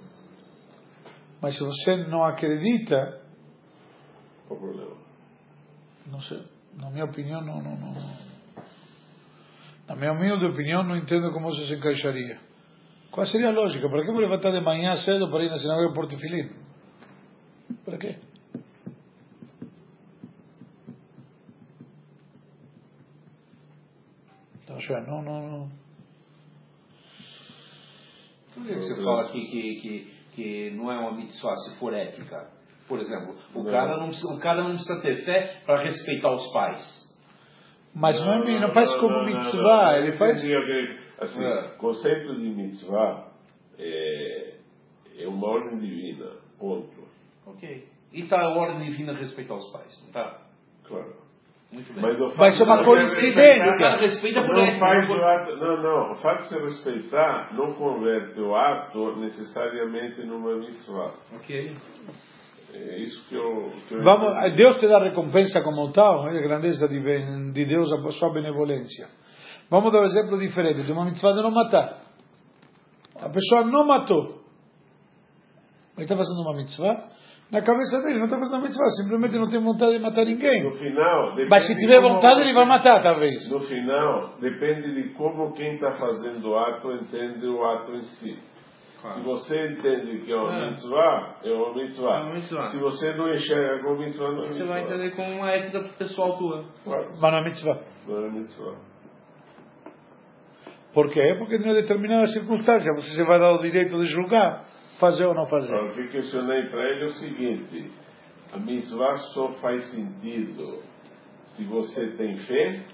Mas 1.41 1.55
se 1.57 1.63
você 1.63 1.98
não 2.07 2.24
acredita, 2.24 3.22
Qual 4.48 4.57
o 4.60 4.63
problema? 4.63 4.95
não 6.10 6.19
sei, 6.22 6.41
na 6.79 6.89
minha 6.89 7.05
opinião, 7.05 7.41
não, 7.41 7.62
não, 7.62 7.75
não. 7.75 8.25
Na 9.88 9.96
minha 9.96 10.13
humilde 10.13 10.46
opinião, 10.46 10.84
não 10.84 10.96
entendo 10.96 11.32
como 11.32 11.51
isso 11.51 11.68
se 11.68 11.75
encaixaria. 11.75 12.39
Qual 13.12 13.25
seria 13.27 13.50
a 13.50 13.51
lógica? 13.51 13.88
Para 13.88 14.04
que 14.04 14.10
eu 14.10 14.13
vou 14.13 14.22
levantar 14.22 14.51
de 14.51 14.60
manhã 14.60 14.96
cedo 14.96 15.30
para 15.30 15.44
ir 15.44 15.50
na 15.50 15.58
sinagoga 15.58 15.94
por 15.94 16.08
tefilim? 16.08 16.50
Para 17.86 17.98
quê? 17.98 18.15
Então, 24.63 24.80
já, 24.80 25.00
não, 25.02 25.21
não, 25.21 25.50
não. 25.50 25.71
Por 28.54 28.65
que 28.65 28.74
você 28.74 28.95
fala 29.04 29.21
aqui 29.24 29.41
que, 29.45 29.76
que, 29.76 30.13
que 30.34 30.71
não 30.71 30.91
é 30.91 30.98
uma 30.98 31.13
mitzvah 31.13 31.56
se 31.56 31.80
for 31.80 31.93
ética? 31.93 32.50
Por 32.88 33.00
exemplo, 33.00 33.36
o. 33.54 33.63
Cara, 33.63 33.98
não 33.98 34.08
precisa, 34.08 34.34
o 34.34 34.39
cara 34.39 34.63
não 34.63 34.71
precisa 34.71 35.02
ter 35.02 35.24
fé 35.24 35.62
para 35.65 35.84
respeitar 35.84 36.32
os 36.34 36.52
pais. 36.52 37.05
Mas 37.95 38.19
não, 38.23 38.43
é, 38.43 38.60
não 38.60 38.71
faz 38.71 38.93
como 38.95 39.10
não, 39.10 39.25
mitzvah, 39.25 39.91
não. 39.91 39.97
ele 39.97 40.17
faz. 40.17 40.43
Assim, 41.17 41.45
É. 41.45 41.77
conceito 41.77 42.36
de 42.36 42.49
mitzvah 42.49 43.27
é, 43.79 44.55
é 45.19 45.27
uma 45.27 45.47
ordem 45.47 45.79
divina, 45.79 46.29
ponto. 46.60 47.08
Ok. 47.47 47.88
E 48.12 48.21
está 48.21 48.41
a 48.41 48.49
ordem 48.49 48.89
divina 48.89 49.13
respeitar 49.13 49.55
os 49.55 49.71
pais, 49.71 49.97
não 50.01 50.08
está? 50.08 50.41
Claro. 50.84 51.25
Muito 51.71 51.93
bem. 51.93 52.01
Mas 52.01 52.38
Mas 52.38 52.62
é 52.62 52.63
uma 52.63 52.84
coincidência. 52.84 53.95
Respeita 53.97 54.41
por 54.41 54.55
Não 54.55 54.79
faz 54.79 55.10
não 55.10 55.17
o 55.17 55.25
ato, 55.25 55.55
não, 55.58 55.84
não. 55.84 56.12
O 56.12 56.15
fato 56.15 56.43
de 56.43 56.49
você 56.49 56.62
respeitar 56.62 57.53
não 57.53 57.73
converte 57.73 58.39
o 58.39 58.55
ato 58.55 59.15
necessariamente 59.17 60.21
numa 60.23 60.55
mitzvah. 60.55 61.13
Ok. 61.34 61.75
É 62.76 62.98
isso 63.00 63.28
que 63.30 63.36
eu. 63.36 63.72
Que 63.88 63.94
eu 63.96 64.04
Vamos, 64.04 64.38
entendi. 64.40 64.58
Deus 64.58 64.78
te 64.80 64.88
dá 64.88 65.00
recompensa 65.00 65.62
como 65.62 65.92
tal, 65.92 66.28
é 66.30 66.38
a 66.38 66.42
grandeza 66.42 66.88
de, 66.88 67.00
de 67.52 67.66
Deus, 67.66 67.92
a 67.92 68.12
sua 68.12 68.34
benevolência. 68.34 69.08
Vamos 69.70 69.92
dar 69.92 70.02
um 70.02 70.06
exemplo 70.06 70.38
diferente, 70.38 70.84
de 70.84 70.92
uma 70.92 71.06
mitzvah 71.06 71.32
de 71.34 71.42
não 71.42 71.52
matar. 71.52 71.98
A 73.22 73.30
pessoa 73.30 73.64
não 73.66 73.86
matou. 73.86 74.42
Ele 75.96 76.04
está 76.04 76.16
fazendo 76.18 76.42
uma 76.42 76.56
mitzvah, 76.56 77.08
na 77.52 77.62
cabeça 77.62 78.02
dele 78.02 78.18
não 78.20 78.26
está 78.26 78.38
fazendo 78.38 78.58
uma 78.58 78.64
mitzvah, 78.68 78.86
simplesmente 79.02 79.38
não 79.38 79.48
tem 79.50 79.62
vontade 79.64 79.94
de 79.94 80.00
matar 80.00 80.26
No 80.26 80.32
ninguém. 80.32 80.72
final. 80.74 81.30
depende 81.32 81.50
Mas 81.50 81.68
se 81.68 81.76
tiver 81.80 82.02
vontade, 82.02 82.42
ele 82.42 82.54
vai 82.54 82.66
matar, 82.66 83.02
talvez. 83.02 83.50
No 83.50 83.62
final, 83.62 84.34
depende 84.42 84.94
de 84.94 85.14
como 85.14 85.54
quem 85.54 85.76
está 85.76 85.94
fazendo 85.98 86.50
o 86.50 86.58
ato 86.58 86.92
entende 86.92 87.46
o 87.48 87.64
ato 87.64 87.94
em 87.96 88.02
si. 88.02 88.38
Se 89.13 89.22
você 89.22 89.68
entende 89.68 90.20
que 90.26 90.32
é 90.32 90.36
uma 90.36 90.54
É. 90.54 90.70
mitzvah, 90.70 91.36
é 91.44 91.52
uma 91.52 91.74
mitzvah. 91.76 92.18
É 92.18 92.22
uma 92.24 92.34
mitzvah. 92.36 92.65
Se 92.65 92.80
você 92.80 93.13
não 93.13 93.32
enxerga 93.34 93.84
como 93.84 94.00
mitzvah, 94.00 94.32
não 94.32 94.39
é 94.39 94.46
Você 94.46 94.60
mitzvah. 94.60 94.74
vai 94.74 94.84
entender 94.84 95.15
como 95.15 95.32
uma 95.38 95.52
ética 95.52 95.84
pessoal 95.98 96.38
tua. 96.38 96.65
Mas 96.86 97.22
não 97.22 97.38
é 97.38 97.44
mitzvah. 97.44 97.80
não 98.08 98.26
é 98.26 98.30
mitzvah. 98.32 98.76
Por 100.94 101.10
quê? 101.12 101.36
Porque 101.38 101.56
em 101.56 101.60
determinada 101.74 102.26
circunstância 102.28 102.94
você 102.96 103.24
vai 103.26 103.38
dar 103.39 103.52
o 103.52 103.62
direito 103.62 103.98
de 103.98 104.06
julgar, 104.06 104.65
fazer 105.00 105.26
ou 105.26 105.34
não 105.34 105.46
fazer. 105.46 105.74
Agora, 105.76 105.91
o 105.91 105.94
que 105.94 106.02
eu 106.02 106.10
questionei 106.10 106.70
para 106.70 106.84
ele 106.89 107.02
é 107.04 107.06
o 107.06 107.10
seguinte: 107.10 107.91
a 108.54 108.58
mitzvah 108.58 109.15
só 109.34 109.52
faz 109.54 109.84
sentido 109.91 110.82
se 111.44 111.63
você 111.65 112.12
tem 112.15 112.38
fé. 112.38 112.86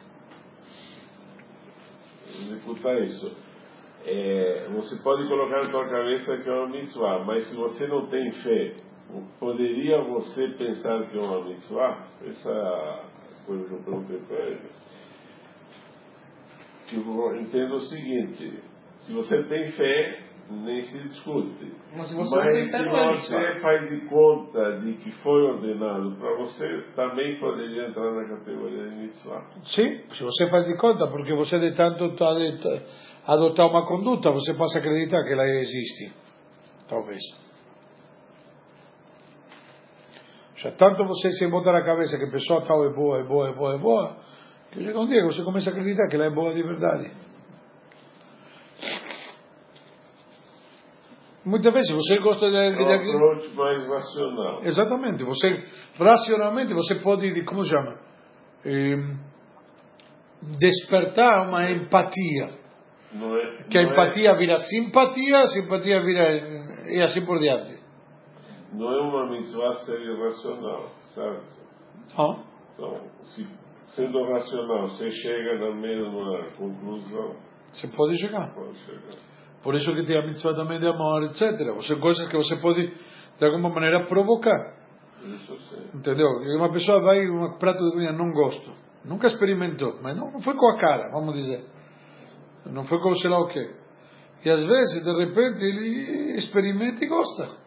Executar 2.39 3.01
isso. 3.03 3.35
É, 4.05 4.67
você 4.73 5.01
pode 5.03 5.27
colocar 5.27 5.63
na 5.63 5.69
sua 5.69 5.87
cabeça 5.87 6.37
que 6.37 6.49
é 6.49 6.53
uma 6.53 6.69
mitzvah, 6.69 7.19
mas 7.25 7.47
se 7.47 7.55
você 7.55 7.85
não 7.87 8.07
tem 8.07 8.31
fé, 8.31 8.73
poderia 9.39 10.01
você 10.01 10.47
pensar 10.57 11.07
que 11.07 11.17
é 11.17 11.21
uma 11.21 11.43
mitzvah? 11.45 12.07
Essa 12.25 13.05
coisa 13.45 13.65
que 13.65 13.73
eu 13.73 13.79
perguntei 13.83 14.19
para 14.27 14.37
ele. 14.37 14.69
Que 16.87 16.95
eu 16.95 17.35
entendo 17.41 17.75
o 17.75 17.81
seguinte: 17.81 18.59
se 18.99 19.13
você 19.13 19.43
tem 19.43 19.71
fé, 19.71 20.23
nem 20.51 20.81
se 20.81 21.07
discute. 21.07 21.71
Mas 21.95 22.09
se 22.09 22.15
você 22.15 22.35
Mas 22.43 22.69
se 22.69 23.35
é 23.35 23.53
você 23.53 23.59
faz 23.59 23.89
de 23.89 24.01
conta 24.07 24.79
de 24.79 24.93
que 24.93 25.11
foi 25.23 25.41
ordenado 25.43 26.15
para 26.19 26.35
você, 26.37 26.83
também 26.95 27.39
poderia 27.39 27.87
entrar 27.87 28.11
na 28.11 28.27
categoria 28.27 28.89
de 28.89 28.95
mitzvah. 28.95 29.43
Sim, 29.63 30.01
se 30.09 30.23
você 30.23 30.49
faz 30.49 30.65
de 30.65 30.77
conta, 30.77 31.07
porque 31.07 31.33
você 31.33 31.59
de 31.59 31.75
tanto 31.75 32.15
tá 32.15 32.33
de- 32.33 32.81
adotar 33.25 33.67
uma 33.67 33.85
conduta, 33.87 34.31
você 34.31 34.53
passa 34.53 34.79
a 34.79 34.81
acreditar 34.81 35.23
que 35.23 35.33
ela 35.33 35.47
existe. 35.47 36.13
Talvez. 36.87 37.21
Já 40.55 40.71
tanto 40.71 41.05
você 41.05 41.31
se 41.31 41.47
bota 41.47 41.71
na 41.71 41.83
cabeça 41.83 42.17
que 42.17 42.25
a 42.25 42.31
pessoa 42.31 42.61
tal 42.61 42.85
é 42.85 42.93
boa, 42.93 43.19
é 43.19 43.23
boa, 43.23 43.49
é 43.49 43.53
boa, 43.53 43.75
é 43.75 43.77
boa, 43.79 44.17
que 44.71 44.83
chega 44.83 44.99
um 44.99 45.07
dia 45.07 45.23
você 45.23 45.43
começa 45.43 45.69
a 45.69 45.73
acreditar 45.73 46.07
que 46.07 46.15
ela 46.15 46.25
é 46.25 46.29
boa 46.29 46.53
de 46.53 46.61
verdade. 46.61 47.11
Muitas 51.43 51.73
vezes 51.73 51.91
você 51.91 52.19
gosta 52.19 52.51
de... 52.51 52.55
Um 52.55 52.85
de- 52.85 52.93
approach 52.93 53.55
mais 53.55 53.87
racional. 53.87 54.59
Exatamente. 54.63 55.23
Você, 55.23 55.63
racionalmente, 55.97 56.73
você 56.73 56.95
pode, 56.95 57.43
como 57.43 57.65
chama? 57.65 57.99
Em, 58.63 59.17
despertar 60.59 61.47
uma 61.47 61.71
empatia. 61.71 62.60
Não 63.13 63.35
é, 63.37 63.63
Que 63.69 63.77
a 63.77 63.81
é- 63.81 63.83
empatia 63.85 64.35
vira 64.37 64.55
simpatia, 64.57 65.39
a 65.39 65.45
simpatia 65.47 66.01
vira. 66.01 66.87
e 66.89 67.01
assim 67.01 67.25
por 67.25 67.39
diante. 67.39 67.79
não 68.73 68.89
é 68.91 69.01
uma 69.01 69.29
mitzvah 69.29 69.73
ser 69.85 69.99
irracional, 70.01 70.89
certo? 71.13 71.61
Não? 72.17 72.43
Então, 72.73 73.01
se, 73.23 73.45
sendo 73.87 74.23
racional, 74.31 74.87
você 74.87 75.11
chega 75.11 75.59
na 75.59 75.75
mesma 75.75 76.45
conclusão, 76.57 77.35
Você 77.73 77.87
pode 77.95 78.17
chegar. 78.17 78.53
pode 78.53 78.77
chegar. 78.79 79.17
Por 79.61 79.75
isso 79.75 79.93
que 79.93 80.05
tem 80.05 80.17
a 80.17 80.25
mitzvah 80.25 80.55
também 80.55 80.79
de 80.79 80.87
amor, 80.87 81.23
etc. 81.23 81.41
Você 81.75 81.95
coisas 81.97 82.27
que 82.29 82.35
você 82.37 82.55
pode, 82.57 82.87
de 83.37 83.45
alguma 83.45 83.69
maneira, 83.69 84.05
provocar. 84.07 84.73
Isso 85.23 85.55
sim. 85.69 85.97
Entendeu? 85.97 86.27
E 86.43 86.57
uma 86.57 86.71
pessoa 86.71 86.99
vai 87.01 87.19
um 87.29 87.57
prato 87.59 87.77
de 87.83 87.91
comida, 87.91 88.11
não 88.13 88.31
gosto. 88.31 88.71
nunca 89.05 89.27
experimentou, 89.27 89.99
mas 90.01 90.15
não, 90.15 90.31
não 90.31 90.39
foi 90.41 90.55
com 90.55 90.67
a 90.69 90.77
cara, 90.79 91.11
vamos 91.11 91.33
dizer. 91.35 91.63
Não 92.65 92.83
foi 92.83 92.99
com 92.99 93.13
sei 93.15 93.29
lá 93.29 93.39
o 93.39 93.47
quê. 93.47 93.75
E 94.43 94.49
às 94.49 94.63
vezes, 94.63 95.03
de 95.03 95.25
repente, 95.25 95.63
ele 95.63 96.37
experimenta 96.37 97.03
e 97.03 97.07
gosta. 97.07 97.61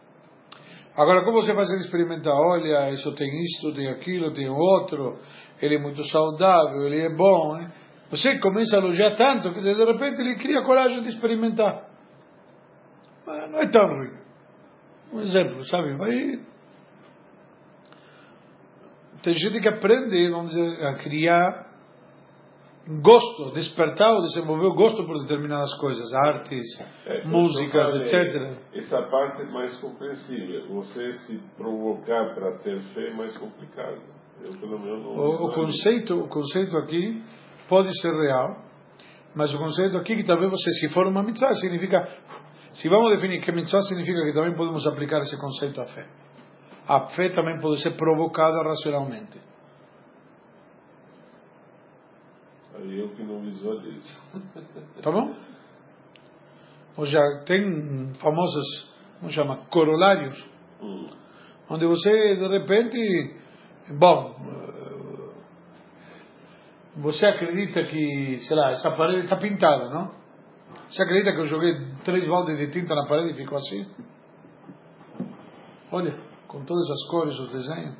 Agora, 0.96 1.24
como 1.24 1.40
você 1.40 1.54
faz 1.54 1.70
ele 1.70 1.80
experimentar? 1.80 2.34
Olha, 2.34 2.90
isso 2.90 3.12
tem 3.14 3.28
isto, 3.42 3.74
tem 3.74 3.88
aquilo, 3.88 4.32
tem 4.32 4.48
outro, 4.48 5.18
ele 5.60 5.76
é 5.76 5.78
muito 5.78 6.04
saudável, 6.04 6.86
ele 6.86 7.00
é 7.00 7.14
bom. 7.14 7.56
Né? 7.56 7.72
Você 8.10 8.38
começa 8.38 8.76
a 8.76 8.78
elogiar 8.78 9.16
tanto 9.16 9.52
que 9.52 9.60
de 9.60 9.72
repente 9.72 10.20
ele 10.20 10.36
cria 10.36 10.62
coragem 10.62 11.02
de 11.02 11.08
experimentar. 11.08 11.88
Mas 13.26 13.50
não 13.50 13.58
é 13.58 13.66
tão 13.68 13.86
ruim. 13.86 14.12
Um 15.12 15.20
exemplo, 15.20 15.64
sabe? 15.64 15.96
Vai... 15.96 16.40
Tem 19.22 19.34
gente 19.34 19.60
que 19.60 19.68
aprende, 19.68 20.30
vamos 20.30 20.52
dizer, 20.52 20.86
a 20.86 20.94
criar 20.98 21.63
gosto, 22.86 23.52
despertar 23.52 24.12
ou 24.12 24.22
desenvolver 24.22 24.66
o 24.66 24.74
gosto 24.74 25.04
por 25.06 25.20
determinadas 25.22 25.72
coisas, 25.78 26.12
artes, 26.12 26.66
é, 27.06 27.24
músicas, 27.24 27.90
falei, 27.90 28.02
etc. 28.02 28.58
Essa 28.74 29.02
parte 29.02 29.42
é 29.42 29.46
mais 29.46 29.76
compreensível. 29.80 30.68
Você 30.74 31.12
se 31.12 31.38
provocar 31.56 32.34
para 32.34 32.58
ter 32.58 32.78
fé 32.92 33.08
é 33.08 33.14
mais 33.14 33.36
complicado. 33.38 34.00
Eu, 34.46 34.58
pelo 34.58 34.78
menos, 34.78 35.02
não 35.02 35.12
o, 35.12 35.46
o 35.46 35.54
conceito, 35.54 36.20
o 36.20 36.28
conceito 36.28 36.76
aqui 36.76 37.22
pode 37.68 37.88
ser 38.00 38.12
real, 38.12 38.56
mas 39.34 39.54
o 39.54 39.58
conceito 39.58 39.96
aqui 39.96 40.16
que 40.16 40.24
talvez 40.24 40.50
você, 40.50 40.70
se 40.72 40.88
for 40.90 41.06
uma 41.06 41.22
mitzvah, 41.22 41.54
significa, 41.54 42.06
se 42.74 42.88
vamos 42.88 43.14
definir 43.14 43.40
que 43.40 43.50
mitzvah 43.52 43.80
significa 43.82 44.22
que 44.24 44.34
também 44.34 44.54
podemos 44.54 44.86
aplicar 44.86 45.20
esse 45.20 45.38
conceito 45.40 45.80
à 45.80 45.86
fé. 45.86 46.06
A 46.86 47.00
fé 47.08 47.30
também 47.30 47.58
pode 47.60 47.80
ser 47.80 47.96
provocada 47.96 48.62
racionalmente. 48.62 49.53
Eu 52.92 53.08
que 53.10 53.22
não 53.22 53.40
visualizo. 53.40 54.22
Tá 55.02 55.10
bom? 55.10 55.34
Ou 56.96 57.06
já 57.06 57.20
tem 57.44 58.14
famosos, 58.14 58.90
como 59.18 59.30
chama, 59.32 59.66
corolários, 59.70 60.50
hum. 60.80 61.08
onde 61.68 61.84
você 61.86 62.36
de 62.36 62.48
repente, 62.48 63.36
bom, 63.98 64.36
você 66.96 67.26
acredita 67.26 67.84
que, 67.84 68.38
sei 68.46 68.56
lá, 68.56 68.70
essa 68.70 68.92
parede 68.92 69.24
está 69.24 69.36
pintada, 69.36 69.90
não? 69.90 70.12
Você 70.88 71.02
acredita 71.02 71.32
que 71.32 71.40
eu 71.40 71.46
joguei 71.46 71.74
três 72.04 72.26
baldes 72.28 72.56
de 72.58 72.70
tinta 72.70 72.94
na 72.94 73.06
parede 73.06 73.32
e 73.32 73.34
ficou 73.34 73.58
assim? 73.58 73.86
Olha, 75.90 76.16
com 76.46 76.64
todas 76.64 76.88
as 76.90 77.08
cores, 77.08 77.38
os 77.38 77.52
desenhos. 77.52 77.96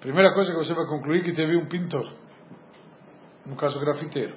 Primeira 0.00 0.34
coisa 0.34 0.52
que 0.52 0.58
você 0.58 0.74
vai 0.74 0.86
concluir 0.86 1.20
é 1.20 1.24
que 1.24 1.32
teve 1.32 1.56
um 1.56 1.66
pintor 1.66 2.23
no 3.46 3.56
caso 3.56 3.78
grafiteiro. 3.78 4.36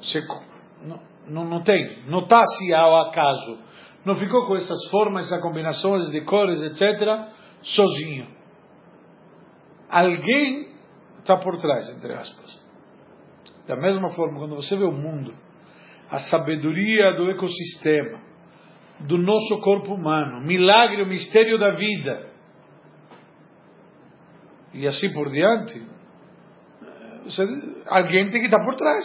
Seco. 0.00 0.42
Não, 0.82 1.00
não, 1.28 1.44
não 1.44 1.62
tem. 1.62 2.04
Está 2.08 2.42
assim 2.42 2.72
ao 2.72 3.08
acaso. 3.08 3.58
Não 4.04 4.16
ficou 4.16 4.46
com 4.46 4.56
essas 4.56 4.90
formas, 4.90 5.26
essas 5.26 5.40
combinações 5.40 6.10
de 6.10 6.20
cores, 6.22 6.60
etc., 6.62 7.30
sozinho. 7.62 8.26
Alguém 9.88 10.72
está 11.20 11.36
por 11.36 11.56
trás, 11.58 11.88
entre 11.90 12.12
aspas. 12.14 12.60
Da 13.66 13.76
mesma 13.76 14.10
forma, 14.10 14.40
quando 14.40 14.56
você 14.56 14.76
vê 14.76 14.84
o 14.84 14.92
mundo, 14.92 15.34
a 16.10 16.18
sabedoria 16.18 17.14
do 17.14 17.30
ecossistema, 17.30 18.20
do 19.00 19.18
nosso 19.18 19.60
corpo 19.60 19.94
humano, 19.94 20.40
milagre, 20.44 21.02
o 21.02 21.06
mistério 21.06 21.58
da 21.58 21.76
vida, 21.76 22.32
e 24.74 24.86
assim 24.86 25.12
por 25.12 25.30
diante, 25.30 25.82
você, 27.24 27.42
alguém 27.86 28.28
tem 28.30 28.40
que 28.40 28.46
estar 28.46 28.64
por 28.64 28.74
trás. 28.74 29.04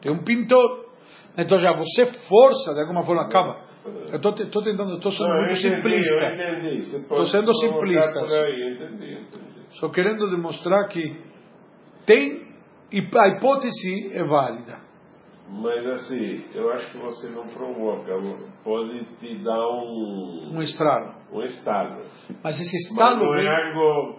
Tem 0.00 0.12
um 0.12 0.22
pintor. 0.24 0.88
Então 1.36 1.58
já 1.58 1.72
você 1.72 2.06
força, 2.28 2.74
de 2.74 2.80
alguma 2.80 3.04
forma, 3.04 3.22
acaba. 3.22 3.68
Eu 4.10 4.16
estou 4.16 4.32
tentando, 4.32 4.96
estou 4.96 5.12
sendo 5.12 5.28
não, 5.28 5.36
muito 5.36 5.58
entendi, 5.58 5.76
simplista. 5.76 6.98
Estou 6.98 7.26
sendo 7.26 7.54
simplista. 7.54 8.20
Estou 9.72 9.90
querendo 9.90 10.30
demonstrar 10.30 10.88
que 10.88 11.16
tem, 12.04 12.48
e 12.92 12.98
a 12.98 13.28
hipótese 13.28 14.10
é 14.12 14.24
válida. 14.24 14.78
Mas 15.50 15.86
assim, 15.86 16.44
eu 16.54 16.70
acho 16.72 16.92
que 16.92 16.98
você 16.98 17.28
não 17.30 17.46
provoca, 17.48 18.12
pode 18.62 19.04
te 19.18 19.42
dar 19.42 19.66
um. 19.68 20.50
Um 20.54 20.60
estralo. 20.60 21.14
Um 21.32 21.42
estalo. 21.42 22.02
Mas 22.42 22.60
esse 22.60 22.76
estalo. 22.76 23.26
Mas 23.26 23.44
não 23.44 23.52
é 23.52 23.68
algo 23.68 24.18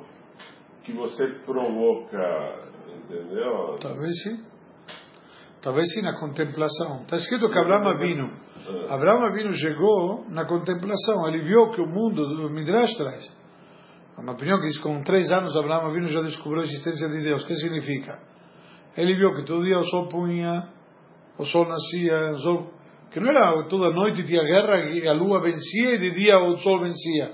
que 0.84 0.93
você 0.93 1.28
provoca 1.45 2.69
Entendeu? 3.10 3.76
Talvez 3.82 4.22
sim. 4.22 4.43
Talvez 5.62 5.91
sim 5.93 6.02
na 6.02 6.17
contemplação. 6.19 7.02
Está 7.02 7.17
escrito 7.17 7.50
que 7.50 7.58
Abraão 7.58 7.88
Avino, 7.89 8.32
Abraão 8.89 9.26
Avino 9.26 9.52
chegou 9.54 10.26
na 10.30 10.45
contemplação. 10.45 11.28
Ele 11.28 11.41
viu 11.41 11.72
que 11.72 11.82
o 11.82 11.88
mundo 11.88 12.24
do 12.24 12.50
Midrash 12.50 12.95
traz. 12.95 13.39
Uma 14.17 14.34
opinião 14.34 14.60
que 14.60 14.67
diz 14.67 14.78
que 14.78 14.84
com 14.84 15.02
três 15.02 15.32
anos 15.32 15.56
Abraão 15.56 15.88
Avino 15.88 16.08
já 16.08 16.22
descobriu 16.22 16.62
a 16.62 16.65
existência 16.65 17.10
de 17.10 17.22
Deus. 17.24 17.43
O 17.43 17.48
que 17.48 17.56
significa? 17.56 18.19
Ele 18.95 19.15
viu 19.15 19.34
que 19.36 19.45
todo 19.45 19.63
dia 19.63 19.80
o 19.80 19.84
sol 19.84 20.08
punha, 20.08 20.67
o 21.38 21.45
sol 21.45 21.67
nascia, 21.67 22.32
o 22.34 22.39
sol, 22.39 22.74
que 23.12 23.19
não 23.19 23.30
era 23.30 23.67
toda 23.67 23.91
noite 23.91 24.24
tinha 24.24 24.43
guerra 24.43 24.91
e 24.91 25.08
a 25.08 25.13
lua 25.13 25.41
vencia 25.41 25.95
e 25.95 25.98
de 25.98 26.12
dia 26.12 26.38
o 26.38 26.58
sol 26.58 26.82
vencia. 26.82 27.32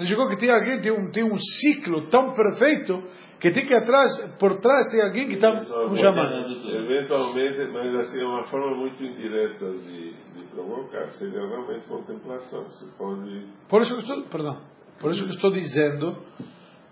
Ele 0.00 0.08
chegou 0.08 0.26
que 0.28 0.36
tem 0.38 0.50
alguém 0.50 0.80
tem 0.80 0.90
um 0.92 1.10
tem 1.10 1.22
um 1.22 1.36
ciclo 1.36 2.08
tão 2.08 2.32
perfeito 2.32 3.02
que 3.38 3.50
tem 3.50 3.66
que 3.66 3.74
atrás 3.74 4.10
por 4.38 4.58
trás 4.58 4.90
tem 4.90 5.02
alguém 5.02 5.28
que 5.28 5.34
está 5.34 5.52
nos 5.52 6.00
chamando. 6.00 6.70
Eventualmente, 6.74 7.70
mas 7.70 7.94
assim 7.96 8.22
é 8.22 8.24
uma 8.24 8.44
forma 8.44 8.78
muito 8.78 9.04
indireta 9.04 9.70
de, 9.70 10.14
de 10.14 10.44
provocar. 10.54 11.06
Seria 11.10 11.46
realmente 11.46 11.86
contemplação. 11.86 12.64
Você 12.64 12.86
pode. 12.96 13.46
Por 13.68 13.82
isso 13.82 13.94
que 13.94 14.00
estou, 14.00 14.22
perdão. 14.30 14.62
Por 14.98 15.10
isso 15.10 15.26
que 15.26 15.34
estou 15.34 15.50
dizendo 15.50 16.16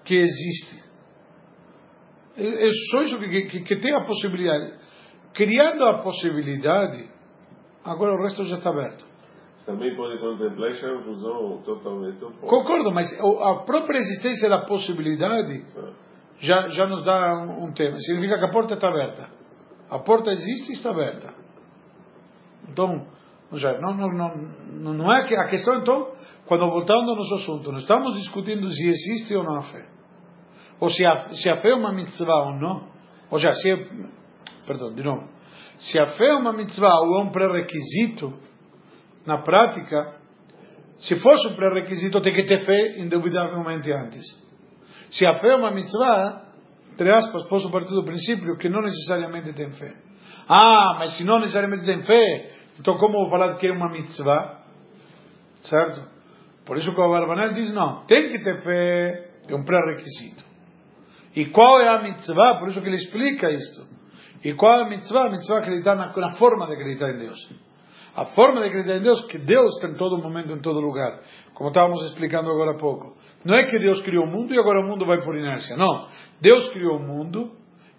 que 0.05 0.15
existe. 0.15 0.85
É, 2.37 2.67
é 2.67 2.71
só 2.91 3.03
isso 3.05 3.19
que, 3.19 3.47
que, 3.47 3.61
que 3.63 3.77
tem 3.77 3.95
a 3.95 4.05
possibilidade. 4.05 4.75
Criando 5.33 5.83
a 5.83 6.03
possibilidade, 6.03 7.09
agora 7.83 8.13
o 8.13 8.23
resto 8.23 8.45
já 8.45 8.59
está 8.59 8.69
aberto 8.69 9.08
também 9.69 9.95
pode 9.95 10.19
contemplar 10.19 10.71
essa 10.71 10.87
é 10.87 10.99
visão 11.03 11.61
totalmente 11.63 12.25
oposta. 12.25 12.47
Concordo, 12.47 12.91
mas 12.91 13.07
a 13.21 13.55
própria 13.67 13.99
existência 13.99 14.49
da 14.49 14.65
possibilidade 14.65 15.67
já, 16.41 16.69
já 16.69 16.87
nos 16.87 17.05
dá 17.05 17.45
um, 17.45 17.67
um 17.67 17.73
tema. 17.73 18.01
Significa 18.01 18.39
que 18.39 18.45
a 18.47 18.51
porta 18.51 18.75
está 18.75 18.89
aberta. 18.89 19.29
A 19.91 19.99
porta 19.99 20.33
existe 20.33 20.71
e 20.71 20.73
está 20.73 20.91
aberta. 20.91 21.35
Então, 22.71 23.07
não, 23.81 23.95
não, 23.95 24.37
não, 24.73 24.95
não 24.95 25.13
é 25.13 25.27
que 25.27 25.35
a 25.37 25.49
questão, 25.49 25.77
então, 25.77 26.13
quando 26.47 26.69
voltando 26.71 27.11
ao 27.11 27.17
nosso 27.17 27.35
assunto, 27.35 27.71
não 27.71 27.79
estamos 27.79 28.19
discutindo 28.19 28.67
se 28.71 28.89
existe 28.89 29.37
ou 29.37 29.45
não 29.45 29.57
a 29.57 29.63
fé. 29.63 29.87
Ou 30.81 30.89
se 30.89 31.05
a, 31.05 31.31
se 31.35 31.51
a 31.51 31.57
fé 31.59 31.71
é 31.71 31.75
uma 31.75 31.93
mitzvah 31.93 32.47
ou 32.47 32.55
não. 32.55 32.89
Ou 33.31 33.39
seja, 33.39 33.53
se 33.53 33.71
é, 33.71 33.87
perdão, 34.67 34.95
de 34.95 35.03
novo. 35.03 35.29
Se 35.79 35.99
a 36.01 36.07
fé 36.07 36.29
é 36.29 36.35
uma 36.37 36.55
mitzvah 36.55 37.01
ou 37.01 37.19
é 37.19 37.23
um 37.23 37.31
pré-requisito, 37.31 38.48
na 39.27 39.39
prática, 39.39 40.17
se 40.99 41.17
fosse 41.21 41.49
um 41.49 41.55
pré-requisito, 41.55 42.21
tem 42.21 42.35
que 42.35 42.45
ter 42.45 42.61
fé 42.61 42.99
indubitavelmente 42.99 43.91
antes. 43.93 44.25
Se 45.11 45.27
a 45.27 45.39
fé 45.39 45.51
é 45.51 45.57
uma 45.57 45.71
mitzvah, 45.71 46.49
entre 46.93 47.11
aspas, 47.11 47.45
posso 47.45 47.71
partir 47.71 47.91
do 47.91 48.05
princípio 48.05 48.57
que 48.59 48.69
não 48.69 48.83
necessariamente 48.83 49.53
tem 49.53 49.71
fé. 49.73 49.95
Ah, 50.49 50.97
mas 50.99 51.17
se 51.17 51.25
não 51.25 51.39
necessariamente 51.39 51.85
tem 51.85 52.03
fé, 52.03 52.51
então 52.81 52.99
como 52.99 53.21
vou 53.21 53.31
falar 53.31 53.57
que 53.57 53.69
é 53.69 53.73
uma 53.73 53.91
mitzvah? 53.91 54.63
Certo? 55.63 56.05
Por 56.67 56.77
isso 56.77 56.93
que 56.93 57.01
o 57.01 57.11
Barbanel 57.11 57.55
diz, 57.55 57.73
não, 57.73 58.05
tem 58.07 58.31
que 58.31 58.43
ter 58.43 58.61
fé, 58.63 59.31
é 59.49 59.55
um 59.55 59.65
pré-requisito. 59.65 60.45
E 61.35 61.47
qual 61.47 61.81
é 61.81 61.89
a 61.89 62.03
mitzvah? 62.03 62.59
Por 62.59 62.69
isso 62.69 62.81
que 62.81 62.89
ele 62.89 62.97
explica 62.97 63.51
isto. 63.51 63.87
E 64.45 64.53
qual 64.55 64.81
é 64.81 64.85
a 64.85 64.89
mitzvah? 64.89 65.27
A 65.27 65.31
mitzvah 65.31 65.57
é 65.57 65.59
acreditar 65.61 65.95
na, 65.95 66.15
na 66.15 66.33
forma 66.33 66.67
de 66.67 66.73
acreditar 66.73 67.11
em 67.11 67.19
Deus. 67.19 67.68
A 68.15 68.27
forma 68.27 68.61
de 68.61 68.69
acreditar 68.69 68.97
em 68.97 69.03
Deus, 69.03 69.25
que 69.27 69.39
Deus 69.39 69.75
está 69.77 69.89
em 69.89 69.95
todo 69.95 70.19
momento, 70.19 70.53
em 70.53 70.61
todo 70.61 70.81
lugar. 70.81 71.21
Como 71.55 71.71
estávamos 71.71 72.05
explicando 72.07 72.51
agora 72.51 72.73
há 72.73 72.79
pouco. 72.79 73.17
Não 73.45 73.55
é 73.55 73.65
que 73.65 73.79
Deus 73.79 74.01
criou 74.03 74.25
o 74.25 74.31
mundo 74.31 74.55
e 74.55 74.59
agora 74.59 74.81
o 74.81 74.87
mundo 74.87 75.07
vai 75.07 75.23
por 75.23 75.37
inércia. 75.37 75.77
Não. 75.77 76.07
Deus 76.41 76.69
criou 76.71 76.97
o 76.97 77.03
mundo 77.03 77.53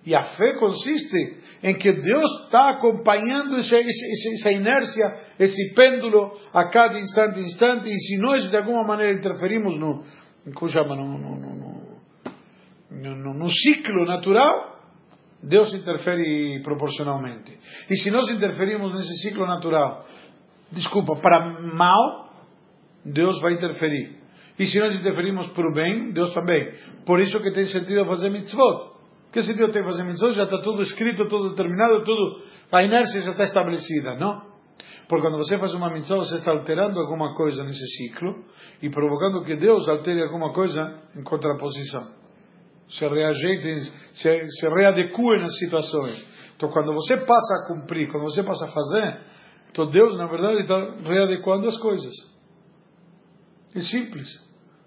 e 0.06 0.16
a 0.16 0.24
fé 0.24 0.54
consiste 0.54 1.38
em 1.62 1.78
que 1.78 1.92
Deus 1.92 2.44
está 2.46 2.70
acompanhando 2.70 3.58
essa, 3.58 3.76
essa, 3.76 4.34
essa 4.34 4.52
inércia, 4.52 5.16
esse 5.40 5.74
pêndulo 5.76 6.32
a 6.54 6.70
cada 6.70 6.98
instante, 7.00 7.40
instante. 7.40 7.90
E 7.90 7.96
se 7.96 8.18
nós 8.18 8.50
de 8.50 8.58
alguma 8.58 8.84
maneira 8.84 9.14
interferimos 9.14 9.78
no, 9.78 10.04
como 10.56 10.72
chama, 10.72 10.96
no, 10.96 11.18
no, 11.18 11.36
no, 12.92 13.34
no 13.34 13.50
ciclo 13.50 14.06
natural, 14.06 14.79
Deus 15.42 15.74
interfere 15.74 16.62
proporcionalmente. 16.64 17.58
E 17.90 17.96
se 17.98 18.12
nós 18.12 18.30
interferimos 18.30 18.94
nesse 18.94 19.14
ciclo 19.22 19.46
natural, 19.46 20.06
desculpa, 20.72 21.16
para 21.18 21.62
mal, 21.74 22.30
Deus 23.06 23.40
vai 23.42 23.54
interferir. 23.54 24.18
E 24.58 24.66
se 24.66 24.80
nós 24.80 24.94
interferimos 24.94 25.48
para 25.48 25.68
o 25.68 25.74
bem, 25.74 26.12
Deus 26.12 26.34
também. 26.34 26.74
Por 27.06 27.22
isso 27.22 27.40
que 27.40 27.52
tem 27.52 27.66
sentido 27.66 28.06
fazer 28.06 28.30
mitzvot. 28.30 29.00
Que 29.32 29.42
sentido 29.42 29.72
tem 29.72 29.84
fazer 29.84 30.04
mitzvot? 30.04 30.34
Já 30.34 30.44
está 30.44 30.60
tudo 30.60 30.82
escrito, 30.82 31.28
tudo 31.28 31.52
determinado, 31.52 32.04
tudo, 32.04 32.42
a 32.72 32.84
inércia 32.84 33.22
já 33.22 33.32
está 33.32 33.44
estabelecida, 33.44 34.16
não? 34.16 34.50
Porque 35.08 35.24
quando 35.24 35.38
você 35.38 35.58
faz 35.58 35.74
uma 35.74 35.92
mitzvah, 35.92 36.18
você 36.18 36.38
está 36.38 36.52
alterando 36.52 37.00
alguma 37.00 37.34
coisa 37.36 37.64
nesse 37.64 37.86
ciclo 37.98 38.46
e 38.82 38.90
provocando 38.90 39.44
que 39.44 39.56
Deus 39.56 39.88
altere 39.88 40.22
alguma 40.22 40.54
coisa 40.54 41.02
em 41.16 41.24
contraposição. 41.24 42.19
Se 42.90 43.08
reajeite, 43.08 43.92
se, 44.14 44.50
se 44.50 44.68
readecue 44.68 45.40
nas 45.40 45.58
situações. 45.58 46.26
Então, 46.56 46.70
quando 46.70 46.94
você 46.94 47.18
passa 47.18 47.54
a 47.56 47.68
cumprir, 47.68 48.12
quando 48.12 48.24
você 48.24 48.44
passa 48.44 48.66
a 48.66 48.68
fazer, 48.68 49.22
então 49.72 49.90
Deus, 49.90 50.18
na 50.18 50.28
verdade, 50.28 50.62
está 50.62 50.76
readequando 51.04 51.68
as 51.68 51.78
coisas. 51.78 52.14
É 53.76 53.80
simples. 53.82 54.28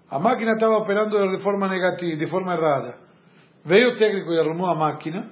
A 0.09 0.19
máquina 0.19 0.53
estava 0.53 0.77
operando 0.77 1.35
de 1.35 1.41
forma 1.41 1.67
negativa, 1.67 2.17
de 2.17 2.27
forma 2.27 2.53
errada. 2.53 2.97
Veio 3.65 3.91
o 3.91 3.95
técnico 3.95 4.31
e 4.31 4.39
arrumou 4.39 4.67
a 4.67 4.75
máquina. 4.75 5.31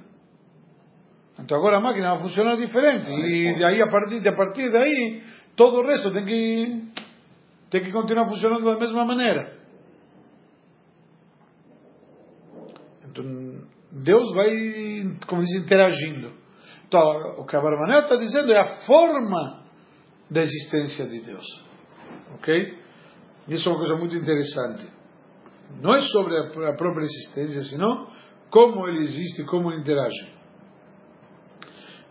Então 1.40 1.58
agora 1.58 1.78
a 1.78 1.82
máquina 1.82 2.16
vai 2.16 2.24
funcionar 2.24 2.56
diferente. 2.56 3.12
E 3.12 3.56
de 3.56 3.64
aí, 3.64 3.82
a 3.82 3.88
partir, 3.88 4.28
a 4.28 4.36
partir 4.36 4.72
daí, 4.72 5.22
todo 5.56 5.78
o 5.78 5.86
resto 5.86 6.12
tem 6.12 6.26
que, 6.26 6.92
tem 7.70 7.84
que 7.84 7.92
continuar 7.92 8.28
funcionando 8.28 8.66
da 8.66 8.80
mesma 8.80 9.06
maneira. 9.06 9.61
Então, 13.12 13.26
Deus 13.92 14.34
vai, 14.34 15.18
como 15.28 15.42
diz, 15.42 15.54
interagindo. 15.62 16.32
Então, 16.88 17.04
o 17.38 17.46
que 17.46 17.56
a 17.56 17.62
Barbanel 17.62 18.00
está 18.00 18.16
dizendo 18.16 18.52
é 18.52 18.60
a 18.60 18.86
forma 18.86 19.64
da 20.30 20.42
existência 20.42 21.06
de 21.06 21.22
Deus. 21.22 21.46
Ok? 22.36 22.78
Isso 23.50 23.68
é 23.68 23.72
uma 23.72 23.80
coisa 23.80 23.96
muito 23.96 24.16
interessante. 24.16 24.88
Não 25.82 25.94
é 25.94 26.02
sobre 26.02 26.38
a 26.38 26.74
própria 26.74 27.04
existência, 27.04 27.64
senão 27.64 28.08
como 28.50 28.88
ele 28.88 29.04
existe, 29.04 29.44
como 29.46 29.72
ele 29.72 29.82
interage. 29.82 30.32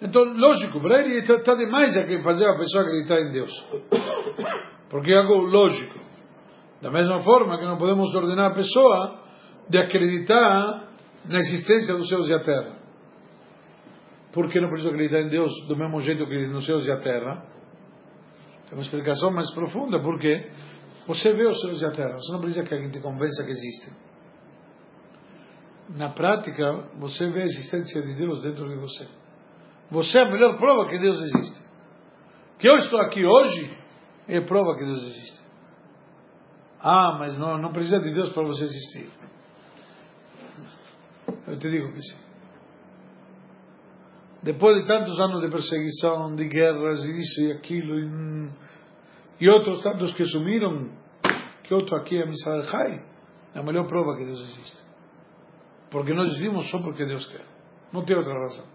Então, 0.02 0.22
lógico, 0.24 0.80
para 0.80 1.00
ele 1.00 1.18
está 1.18 1.54
demais 1.54 1.96
a 1.96 2.20
fazer 2.22 2.46
a 2.46 2.56
pessoa 2.56 2.84
acreditar 2.84 3.20
em 3.20 3.32
Deus. 3.32 3.66
Porque 4.88 5.12
é 5.12 5.18
algo 5.18 5.42
lógico. 5.46 5.98
Da 6.80 6.90
mesma 6.90 7.20
forma 7.20 7.58
que 7.58 7.66
não 7.66 7.76
podemos 7.76 8.14
ordenar 8.14 8.50
a 8.50 8.54
pessoa 8.54 9.20
de 9.68 9.76
acreditar 9.78 10.89
na 11.24 11.38
existência 11.38 11.94
dos 11.94 12.08
céus 12.08 12.28
e 12.28 12.34
a 12.34 12.40
terra. 12.40 12.76
Por 14.32 14.48
que 14.48 14.60
não 14.60 14.68
precisa 14.68 14.90
acreditar 14.90 15.20
em 15.20 15.28
Deus 15.28 15.52
do 15.66 15.76
mesmo 15.76 16.00
jeito 16.00 16.26
que 16.26 16.46
nos 16.46 16.64
céus 16.64 16.86
e 16.86 16.92
a 16.92 16.98
terra? 16.98 17.44
Tem 18.68 18.78
uma 18.78 18.82
explicação 18.82 19.30
mais 19.30 19.52
profunda, 19.52 19.98
porque 20.00 20.50
você 21.06 21.32
vê 21.32 21.46
os 21.46 21.60
céus 21.60 21.82
e 21.82 21.86
a 21.86 21.90
terra, 21.90 22.14
você 22.14 22.32
não 22.32 22.40
precisa 22.40 22.64
que 22.64 22.72
alguém 22.72 22.90
te 22.90 23.00
convença 23.00 23.44
que 23.44 23.50
existem. 23.50 23.92
Na 25.96 26.10
prática, 26.10 26.88
você 26.98 27.28
vê 27.30 27.42
a 27.42 27.44
existência 27.46 28.00
de 28.00 28.14
Deus 28.14 28.40
dentro 28.42 28.68
de 28.68 28.76
você. 28.76 29.08
Você 29.90 30.18
é 30.18 30.22
a 30.22 30.30
melhor 30.30 30.56
prova 30.56 30.88
que 30.88 30.98
Deus 31.00 31.20
existe. 31.20 31.60
Que 32.60 32.68
eu 32.68 32.76
estou 32.76 33.00
aqui 33.00 33.24
hoje 33.26 33.76
é 34.28 34.40
prova 34.40 34.76
que 34.76 34.84
Deus 34.84 35.02
existe. 35.02 35.40
Ah, 36.80 37.16
mas 37.18 37.36
não, 37.36 37.58
não 37.58 37.72
precisa 37.72 37.98
de 37.98 38.14
Deus 38.14 38.30
para 38.32 38.44
você 38.44 38.64
existir. 38.64 39.10
Eu 41.50 41.58
te 41.58 41.68
digo 41.68 41.92
que 41.92 42.00
sim. 42.00 42.16
Depois 44.42 44.80
de 44.80 44.86
tantos 44.86 45.20
anos 45.20 45.42
de 45.42 45.50
perseguição, 45.50 46.34
de 46.36 46.48
guerras, 46.48 47.04
e 47.04 47.18
isso 47.18 47.42
e 47.42 47.52
aquilo, 47.52 47.98
e, 47.98 48.50
e 49.40 49.48
outros 49.48 49.82
tantos 49.82 50.14
que 50.14 50.24
sumiram, 50.24 50.90
que 51.64 51.74
outro 51.74 51.96
aqui 51.96 52.16
é 52.16 52.24
Misrael 52.24 52.62
Jai, 52.62 53.04
é 53.54 53.58
a 53.58 53.62
melhor 53.64 53.86
prova 53.88 54.16
que 54.16 54.24
Deus 54.24 54.40
existe. 54.40 54.78
Porque 55.90 56.14
nós 56.14 56.36
vivimos 56.36 56.70
só 56.70 56.78
porque 56.78 57.04
Deus 57.04 57.26
quer. 57.26 57.44
Não 57.92 58.04
tem 58.04 58.16
outra 58.16 58.32
razão. 58.32 58.66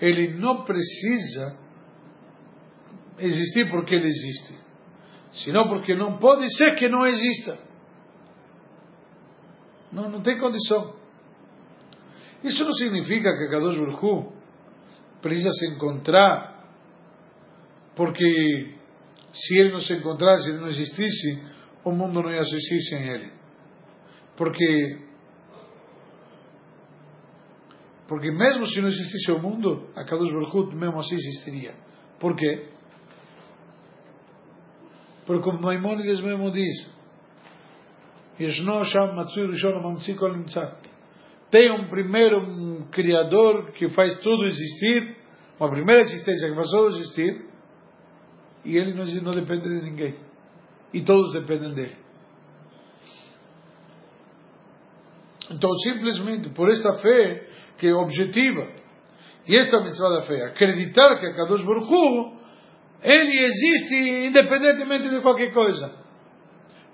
Ele 0.00 0.38
não 0.38 0.64
precisa 0.64 1.58
existir 3.18 3.70
porque 3.70 3.94
ele 3.94 4.06
existe, 4.06 4.54
senão 5.44 5.68
porque 5.68 5.94
não 5.94 6.16
pode 6.16 6.50
ser 6.56 6.74
que 6.76 6.88
não 6.88 7.06
exista. 7.06 7.73
Não, 9.94 10.10
não 10.10 10.20
tem 10.20 10.38
condição. 10.38 10.96
Isso 12.42 12.64
não 12.64 12.72
significa 12.72 13.32
que 13.32 13.48
Kadosh 13.48 13.76
Baruch 13.76 14.34
precisa 15.22 15.50
se 15.52 15.68
encontrar, 15.68 16.68
porque 17.94 18.74
se 19.32 19.56
ele 19.56 19.72
não 19.72 19.80
se 19.80 19.94
encontrasse, 19.94 20.42
se 20.42 20.50
ele 20.50 20.58
não 20.58 20.66
existisse, 20.66 21.42
o 21.84 21.92
mundo 21.92 22.22
não 22.22 22.30
ia 22.30 22.40
existir 22.40 22.80
sem 22.82 23.08
ele. 23.08 23.32
Porque 24.36 24.98
porque 28.06 28.30
mesmo 28.30 28.66
se 28.66 28.80
não 28.80 28.88
existisse 28.88 29.32
o 29.32 29.38
mundo, 29.38 29.88
a 29.96 30.04
Kadosh 30.04 30.32
Baruch 30.32 30.76
mesmo 30.76 30.98
assim 30.98 31.14
existiria. 31.14 31.74
Por 32.18 32.34
quê? 32.36 32.68
Porque 35.24 35.42
como 35.42 35.62
Maimonides 35.62 36.20
mesmo 36.20 36.50
diz, 36.50 36.93
tem 41.50 41.70
um 41.70 41.88
primeiro 41.88 42.40
um 42.40 42.88
Criador 42.90 43.72
que 43.72 43.88
faz 43.90 44.16
tudo 44.18 44.44
existir, 44.44 45.16
uma 45.58 45.70
primeira 45.70 46.00
existência 46.00 46.48
que 46.48 46.54
faz 46.56 46.68
tudo 46.68 46.96
existir, 46.96 47.46
e 48.64 48.76
ele 48.76 48.92
não, 48.92 49.04
não 49.04 49.30
depende 49.30 49.68
de 49.68 49.84
ninguém. 49.84 50.16
E 50.92 51.02
todos 51.02 51.32
dependem 51.32 51.74
dele. 51.74 51.96
Então, 55.50 55.70
simplesmente 55.76 56.48
por 56.50 56.68
esta 56.70 56.94
fé 56.94 57.46
que 57.78 57.86
é 57.86 57.94
objetiva, 57.94 58.72
e 59.46 59.56
esta 59.56 59.80
mitzvah 59.80 60.08
da 60.08 60.22
fé, 60.22 60.46
acreditar 60.46 61.20
que 61.20 61.26
a 61.26 61.36
Kadosh 61.36 61.64
Baruch 61.64 61.92
Hu, 61.92 62.36
ele 63.02 63.44
existe 63.44 64.26
independentemente 64.26 65.08
de 65.08 65.20
qualquer 65.20 65.52
coisa. 65.52 66.03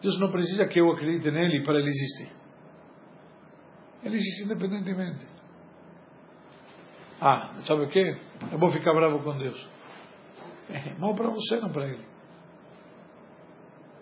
Deus 0.03 0.19
não 0.19 0.31
precisa 0.31 0.67
que 0.67 0.81
eu 0.81 0.91
acredite 0.91 1.31
nele 1.31 1.63
para 1.63 1.79
ele 1.79 1.89
existir. 1.89 2.33
Ele 4.03 4.17
existe 4.17 4.45
independentemente. 4.45 5.27
Ah, 7.21 7.55
sabe 7.67 7.83
o 7.83 7.89
que? 7.89 8.17
Eu 8.51 8.59
vou 8.59 8.71
ficar 8.71 8.95
bravo 8.95 9.23
com 9.23 9.37
Deus. 9.37 9.69
É 10.73 10.95
mal 11.01 11.17
para 11.17 11.29
você, 11.29 11.57
não 11.57 11.69
para 11.69 11.85
ele. 11.85 12.05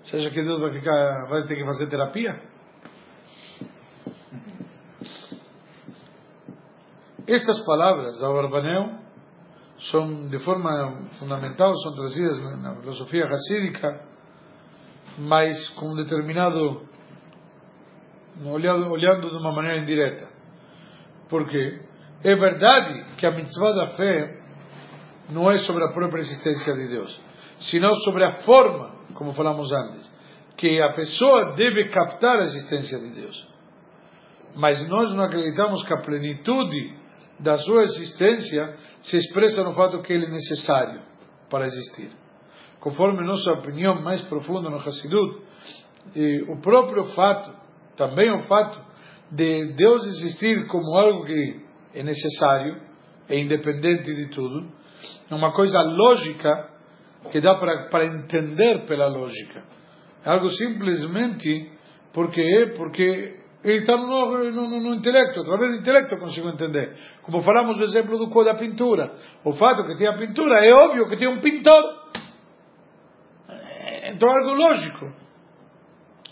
Você 0.02 0.16
acha 0.16 0.30
que 0.30 0.42
Deus 0.42 0.60
vai 0.60 0.70
ficar, 0.70 1.26
vai 1.26 1.46
ter 1.46 1.56
que 1.56 1.64
fazer 1.64 1.88
terapia? 1.88 2.42
estas 7.28 7.62
palavras 7.64 8.18
da 8.18 8.32
Barbanel 8.32 8.98
são 9.90 10.28
de 10.28 10.38
forma 10.38 11.08
fundamental, 11.18 11.76
são 11.76 11.94
trazidas 11.94 12.40
na 12.60 12.74
filosofia 12.76 13.26
racídica, 13.26 14.02
mas 15.18 15.68
com 15.70 15.90
um 15.90 15.96
determinado 15.96 16.88
olhando, 18.44 19.28
de 19.30 19.36
uma 19.36 19.52
maneira 19.52 19.78
indireta. 19.78 20.28
Porque 21.28 21.80
é 22.22 22.34
verdade 22.34 23.04
que 23.16 23.26
a 23.26 23.30
mitzvah 23.30 23.72
da 23.72 23.86
fé 23.88 24.38
não 25.30 25.50
é 25.50 25.58
sobre 25.58 25.84
a 25.84 25.92
própria 25.92 26.20
existência 26.20 26.72
de 26.72 26.88
Deus, 26.88 27.20
senão 27.60 27.92
sobre 27.96 28.24
a 28.24 28.36
forma, 28.44 28.94
como 29.14 29.32
falamos 29.32 29.70
antes, 29.72 30.10
que 30.56 30.80
a 30.80 30.92
pessoa 30.92 31.54
deve 31.54 31.88
captar 31.88 32.38
a 32.38 32.44
existência 32.44 32.98
de 32.98 33.10
Deus. 33.10 33.48
Mas 34.54 34.88
nós 34.88 35.12
não 35.12 35.24
acreditamos 35.24 35.84
que 35.84 35.92
a 35.92 36.00
plenitude 36.00 36.96
da 37.38 37.58
sua 37.58 37.82
existência 37.82 38.76
se 39.02 39.16
expressa 39.16 39.62
no 39.62 39.74
fato 39.74 40.02
que 40.02 40.12
ele 40.12 40.26
é 40.26 40.30
necessário 40.30 41.02
para 41.50 41.66
existir. 41.66 42.10
Conforme 42.80 43.24
nossa 43.24 43.52
opinião 43.52 44.00
mais 44.02 44.22
profunda 44.22 44.70
no 44.70 44.76
Hassidut, 44.76 45.42
o 46.48 46.60
próprio 46.60 47.04
fato, 47.06 47.52
também 47.96 48.30
o 48.30 48.42
fato 48.42 48.80
de 49.30 49.72
Deus 49.74 50.06
existir 50.06 50.66
como 50.68 50.96
algo 50.96 51.24
que 51.24 51.60
é 51.94 52.02
necessário, 52.02 52.80
é 53.28 53.38
independente 53.38 54.14
de 54.14 54.28
tudo, 54.30 54.68
é 55.30 55.34
uma 55.34 55.52
coisa 55.52 55.80
lógica 55.82 56.70
que 57.30 57.40
dá 57.40 57.54
para 57.56 58.04
entender 58.06 58.86
pela 58.86 59.08
lógica. 59.08 59.64
É 60.24 60.30
algo 60.30 60.48
simplesmente 60.50 61.72
porque 62.12 62.40
é 62.40 62.66
porque 62.76 63.38
ele 63.64 63.78
está 63.78 63.96
no, 63.96 64.50
no, 64.52 64.80
no, 64.80 64.94
intelecto, 64.94 65.40
através 65.40 65.72
do 65.72 65.78
intelecto 65.78 66.14
eu 66.14 66.20
consigo 66.20 66.48
entender. 66.48 66.94
Como 67.22 67.40
falamos 67.42 67.76
do 67.76 67.84
exemplo 67.84 68.16
do 68.16 68.44
da 68.44 68.54
pintura. 68.54 69.12
O 69.44 69.52
fato 69.54 69.84
que 69.84 69.96
tem 69.96 70.06
a 70.06 70.16
pintura 70.16 70.64
é 70.64 70.72
óbvio 70.72 71.08
que 71.08 71.16
tem 71.16 71.28
um 71.28 71.40
pintor. 71.40 71.97
Então 74.08 74.28
algo 74.30 74.54
lógico. 74.54 75.12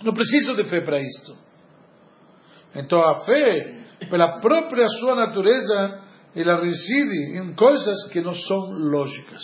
Não 0.03 0.12
preciso 0.12 0.55
de 0.57 0.65
fé 0.65 0.81
para 0.81 1.01
isto. 1.01 1.37
Então 2.75 3.03
a 3.03 3.25
fé, 3.25 3.85
pela 4.11 4.39
própria 4.41 4.87
sua 5.01 5.15
natureza, 5.15 6.03
ela 6.35 6.61
reside 6.61 7.39
em 7.39 7.55
coisas 7.55 8.11
que 8.12 8.21
não 8.21 8.35
são 8.35 8.71
lógicas. 8.73 9.43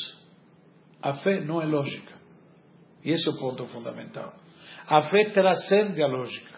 A 1.03 1.15
fé 1.15 1.41
não 1.41 1.61
é 1.63 1.67
lógica. 1.67 2.13
E 3.05 3.11
esse 3.11 3.29
é 3.29 3.33
o 3.33 3.39
ponto 3.39 3.67
fundamental. 3.67 4.35
A 4.89 5.03
fé 5.05 5.31
transcende 5.31 6.03
a 6.03 6.07
lógica. 6.07 6.53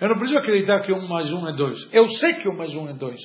Eu 0.00 0.08
não 0.08 0.18
preciso 0.18 0.38
acreditar 0.38 0.80
que 0.80 0.92
um 0.92 1.06
mais 1.06 1.32
um 1.32 1.48
é 1.48 1.56
dois. 1.56 1.88
Eu 1.92 2.08
sei 2.08 2.34
que 2.34 2.48
um 2.48 2.56
mais 2.56 2.74
um 2.74 2.88
é 2.88 2.94
dois. 2.94 3.20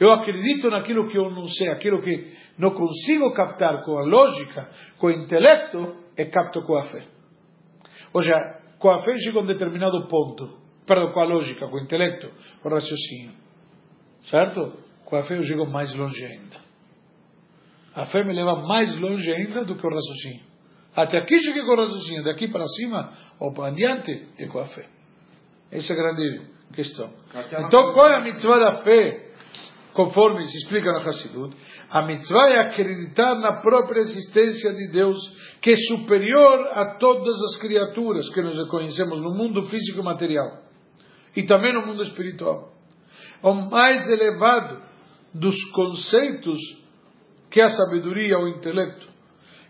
Eu 0.00 0.12
acredito 0.12 0.70
naquilo 0.70 1.08
que 1.08 1.18
eu 1.18 1.30
não 1.30 1.46
sei, 1.46 1.68
aquilo 1.68 2.00
que 2.00 2.32
não 2.56 2.70
consigo 2.70 3.32
captar 3.32 3.84
com 3.84 3.98
a 3.98 4.04
lógica, 4.04 4.70
com 4.98 5.08
o 5.08 5.10
intelecto, 5.10 5.96
e 6.18 6.26
capto 6.26 6.62
com 6.62 6.76
a 6.76 6.82
fé. 6.82 7.06
Ou 8.12 8.20
seja, 8.20 8.60
com 8.78 8.90
a 8.90 9.02
fé 9.02 9.16
chego 9.18 9.38
a 9.38 9.42
um 9.42 9.46
determinado 9.46 10.08
ponto. 10.08 10.58
Perdão, 10.84 11.12
com 11.12 11.20
a 11.20 11.24
lógica, 11.24 11.68
com 11.68 11.76
o 11.76 11.80
intelecto, 11.80 12.28
com 12.60 12.68
o 12.68 12.72
raciocínio. 12.72 13.32
Certo? 14.22 14.72
Com 15.04 15.16
a 15.16 15.22
fé 15.22 15.36
eu 15.36 15.42
chego 15.42 15.66
mais 15.66 15.94
longe 15.94 16.24
ainda. 16.24 16.56
A 17.94 18.06
fé 18.06 18.24
me 18.24 18.32
leva 18.32 18.56
mais 18.66 18.96
longe 18.96 19.32
ainda 19.32 19.64
do 19.64 19.76
que 19.76 19.86
o 19.86 19.90
raciocínio. 19.90 20.42
Até 20.96 21.18
aqui 21.18 21.40
cheguei 21.40 21.62
com 21.62 21.72
o 21.72 21.76
raciocínio, 21.76 22.24
daqui 22.24 22.48
para 22.48 22.64
cima 22.64 23.12
ou 23.38 23.52
para 23.52 23.68
adiante 23.68 24.28
é 24.38 24.46
com 24.46 24.58
a 24.58 24.66
fé. 24.66 24.86
Essa 25.70 25.92
é 25.92 25.96
a 25.96 26.02
grande 26.02 26.42
questão. 26.74 27.12
Então, 27.66 27.92
qual 27.92 28.08
é 28.08 28.16
a 28.16 28.20
mitzvah 28.20 28.58
da 28.58 28.82
fé? 28.82 29.27
Conforme 29.98 30.46
se 30.46 30.56
explica 30.58 30.92
na 30.92 31.00
Hassidut, 31.00 31.56
a 31.90 32.02
mitzvah 32.02 32.50
é 32.50 32.60
acreditar 32.60 33.34
na 33.34 33.60
própria 33.60 33.98
existência 33.98 34.72
de 34.72 34.92
Deus, 34.92 35.18
que 35.60 35.72
é 35.72 35.76
superior 35.88 36.68
a 36.72 36.94
todas 37.00 37.34
as 37.42 37.56
criaturas 37.56 38.32
que 38.32 38.40
nós 38.40 38.56
conhecemos 38.68 39.20
no 39.20 39.34
mundo 39.34 39.60
físico 39.64 39.98
e 39.98 40.04
material, 40.04 40.62
e 41.34 41.42
também 41.42 41.74
no 41.74 41.84
mundo 41.84 42.04
espiritual. 42.04 42.72
O 43.42 43.52
mais 43.54 44.08
elevado 44.08 44.80
dos 45.34 45.56
conceitos 45.72 46.60
que 47.50 47.60
a 47.60 47.68
sabedoria 47.68 48.38
o 48.38 48.46
intelecto. 48.46 49.08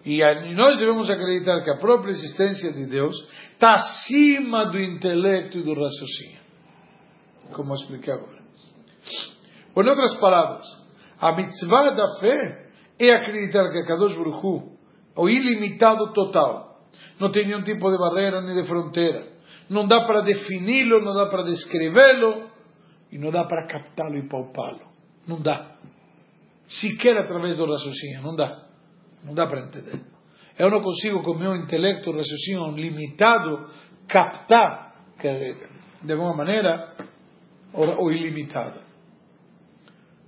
E 0.05 0.21
nós 0.55 0.79
devemos 0.79 1.09
acreditar 1.09 1.65
que 1.65 1.71
a 1.71 1.79
própria 1.79 2.11
existência 2.11 2.71
de 2.71 2.85
Deus 2.85 3.17
está 3.53 3.77
acima 3.77 4.67
do 4.67 4.79
intelecto 4.79 5.57
e 5.57 5.63
do 5.63 5.73
raciocínio. 5.73 6.41
Como 7.55 7.73
eu 7.73 7.77
expliquei 7.77 8.13
agora. 8.13 8.37
Ou, 9.75 9.83
em 9.83 9.89
outras 9.89 10.17
palavras, 10.19 10.65
a 11.21 11.33
mitzvah 11.33 11.91
da 11.91 12.19
fé 12.21 12.69
é 12.99 13.13
acreditar 13.13 13.71
que 13.71 13.79
a 13.79 13.87
Kadosh 13.87 14.17
Baruch 14.17 14.45
Hu, 14.45 14.79
o 15.17 15.29
ilimitado 15.29 16.13
total, 16.13 16.81
não 17.21 17.31
tem 17.31 17.47
nenhum 17.47 17.63
tipo 17.63 17.91
de 17.91 17.99
barreira 17.99 18.41
nem 18.41 18.55
de 18.55 18.67
fronteira. 18.67 19.27
Não 19.69 19.87
dá 19.87 20.07
para 20.07 20.23
defini-lo, 20.23 21.05
não 21.05 21.15
dá 21.15 21.27
para 21.27 21.43
descrevê-lo 21.43 22.49
e 23.13 23.19
não 23.19 23.31
dá 23.31 23.45
para 23.45 23.67
captá-lo 23.67 24.17
e 24.17 24.29
palpá-lo. 24.29 24.81
Não 25.27 25.41
dá. 25.41 25.77
Sequer 26.67 27.17
através 27.19 27.57
do 27.57 27.67
raciocínio, 27.67 28.23
não 28.23 28.35
dá. 28.35 28.67
Não 29.25 29.35
dá 29.35 29.47
para 29.47 29.67
entender. 29.67 30.01
Eu 30.59 30.71
não 30.71 30.81
consigo, 30.81 31.23
com 31.23 31.35
meu 31.35 31.55
intelecto, 31.55 32.11
raciocínio 32.11 32.73
limitado, 32.73 33.69
captar, 34.09 34.95
de 36.03 36.13
alguma 36.13 36.35
maneira, 36.35 36.95
o, 37.73 38.11
ilimitado. 38.11 38.81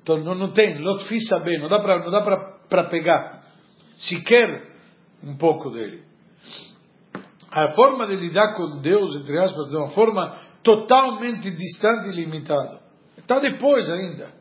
Então 0.03 0.19
não, 0.19 0.35
não 0.35 0.53
tem, 0.53 0.77
fiz 1.09 1.29
saber, 1.29 1.59
não 1.59 1.69
dá 1.69 1.79
para 1.81 1.99
não 1.99 2.11
dá 2.11 2.23
para 2.69 2.85
pegar 2.85 3.43
sequer 3.97 4.71
um 5.23 5.37
pouco 5.37 5.71
dele. 5.71 6.03
A 7.51 7.69
forma 7.69 8.07
de 8.07 8.17
lidar 8.17 8.55
com 8.55 8.81
Deus, 8.81 9.17
entre 9.17 9.39
aspas, 9.39 9.69
de 9.69 9.77
uma 9.77 9.89
forma 9.89 10.37
totalmente 10.63 11.51
distante 11.51 12.09
e 12.09 12.13
limitada. 12.13 12.81
Está 13.19 13.41
depois 13.41 13.89
ainda 13.91 14.41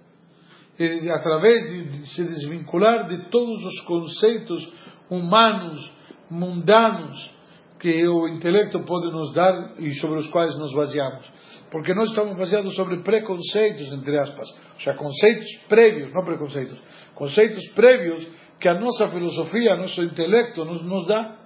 através 1.14 1.70
de 1.70 2.08
se 2.08 2.24
desvincular 2.24 3.08
de 3.08 3.30
todos 3.30 3.66
os 3.66 3.82
conceitos 3.82 4.72
humanos, 5.10 5.92
mundanos, 6.30 7.32
que 7.80 8.08
o 8.08 8.28
intelecto 8.28 8.84
pode 8.84 9.12
nos 9.12 9.34
dar 9.34 9.74
e 9.80 9.94
sobre 9.96 10.20
os 10.20 10.28
quais 10.28 10.58
nos 10.58 10.74
baseamos. 10.74 11.32
Porque 11.72 11.94
nós 11.94 12.10
estamos 12.10 12.36
baseados 12.38 12.76
sobre 12.76 13.02
preconceitos, 13.04 13.92
entre 13.94 14.18
aspas, 14.20 14.50
ou 14.50 14.80
seja, 14.80 14.94
conceitos 14.96 15.50
prévios, 15.68 16.14
não 16.14 16.24
preconceitos, 16.24 16.78
conceitos 17.16 17.66
prévios 17.70 18.28
que 18.60 18.68
a 18.68 18.74
nossa 18.74 19.08
filosofia, 19.08 19.78
nosso 19.78 20.04
intelecto 20.04 20.66
nos, 20.66 20.84
nos 20.84 21.08
dá. 21.08 21.38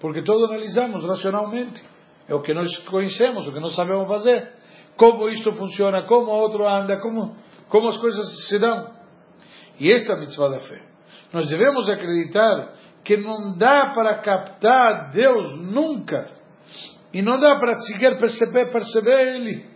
Porque 0.00 0.22
todo 0.22 0.46
analisamos 0.46 1.04
racionalmente. 1.04 1.82
É 2.28 2.34
o 2.34 2.40
que 2.40 2.52
nós 2.52 2.76
conhecemos, 2.86 3.46
o 3.46 3.52
que 3.52 3.60
nós 3.60 3.74
sabemos 3.76 4.08
fazer. 4.08 4.50
Como 4.96 5.28
isto 5.28 5.52
funciona, 5.52 6.02
como 6.02 6.26
o 6.26 6.34
outro 6.34 6.68
anda, 6.68 7.00
como 7.00 7.36
como 7.72 7.88
as 7.88 7.96
coisas 7.96 8.48
se 8.48 8.58
dão. 8.58 8.92
E 9.80 9.90
esta 9.90 10.12
é 10.12 10.16
a 10.16 10.18
mitzvah 10.18 10.50
da 10.50 10.58
fé. 10.60 10.82
Nós 11.32 11.48
devemos 11.48 11.88
acreditar 11.88 12.74
que 13.04 13.16
não 13.16 13.56
dá 13.56 13.92
para 13.94 14.18
captar 14.20 15.10
Deus 15.10 15.58
nunca. 15.58 16.28
E 17.12 17.20
não 17.20 17.38
dá 17.38 17.58
para 17.58 17.74
sequer 17.82 18.18
perceber, 18.18 18.70
perceber 18.70 19.36
Ele. 19.36 19.66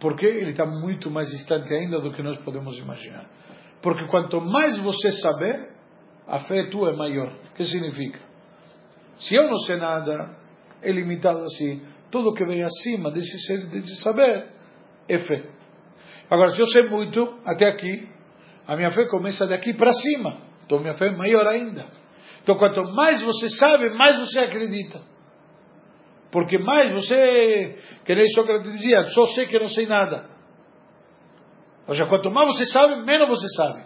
Porque 0.00 0.26
Ele 0.26 0.50
está 0.50 0.66
muito 0.66 1.10
mais 1.10 1.30
distante 1.30 1.72
ainda 1.72 2.00
do 2.00 2.12
que 2.12 2.22
nós 2.22 2.42
podemos 2.44 2.76
imaginar. 2.76 3.26
Porque 3.80 4.06
quanto 4.06 4.40
mais 4.40 4.78
você 4.78 5.12
saber, 5.12 5.70
a 6.26 6.40
fé 6.40 6.68
tua 6.70 6.90
é 6.90 6.96
maior. 6.96 7.28
O 7.28 7.54
que 7.54 7.64
significa? 7.64 8.18
Se 9.16 9.34
eu 9.34 9.48
não 9.48 9.58
sei 9.60 9.76
nada, 9.76 10.36
é 10.82 10.90
limitado 10.90 11.40
assim. 11.44 11.82
Tudo 12.10 12.34
que 12.34 12.44
vem 12.44 12.62
acima 12.62 13.10
desse, 13.10 13.36
desse 13.68 13.96
saber 14.02 14.48
é 15.08 15.18
fé. 15.18 15.44
Agora, 16.30 16.50
se 16.50 16.60
eu 16.60 16.66
sei 16.66 16.88
muito, 16.88 17.38
até 17.44 17.68
aqui, 17.68 18.08
a 18.66 18.76
minha 18.76 18.90
fé 18.90 19.06
começa 19.08 19.46
daqui 19.46 19.74
para 19.74 19.92
cima. 19.92 20.38
Então, 20.64 20.80
minha 20.80 20.94
fé 20.94 21.08
é 21.08 21.16
maior 21.16 21.46
ainda. 21.46 21.84
Então, 22.44 22.56
quanto 22.56 22.84
mais 22.92 23.22
você 23.22 23.48
sabe, 23.48 23.88
mais 23.96 24.18
você 24.18 24.40
acredita. 24.40 25.00
Porque 26.30 26.58
mais 26.58 26.92
você, 26.92 27.78
que 28.04 28.14
nem 28.14 28.28
Sócrates 28.28 28.70
dizia, 28.70 29.02
só 29.04 29.24
sei 29.28 29.46
que 29.46 29.58
não 29.58 29.68
sei 29.68 29.86
nada. 29.86 30.28
Ou 31.88 31.94
seja, 31.94 32.06
quanto 32.06 32.30
mais 32.30 32.54
você 32.54 32.66
sabe, 32.66 33.02
menos 33.02 33.28
você 33.28 33.48
sabe. 33.56 33.84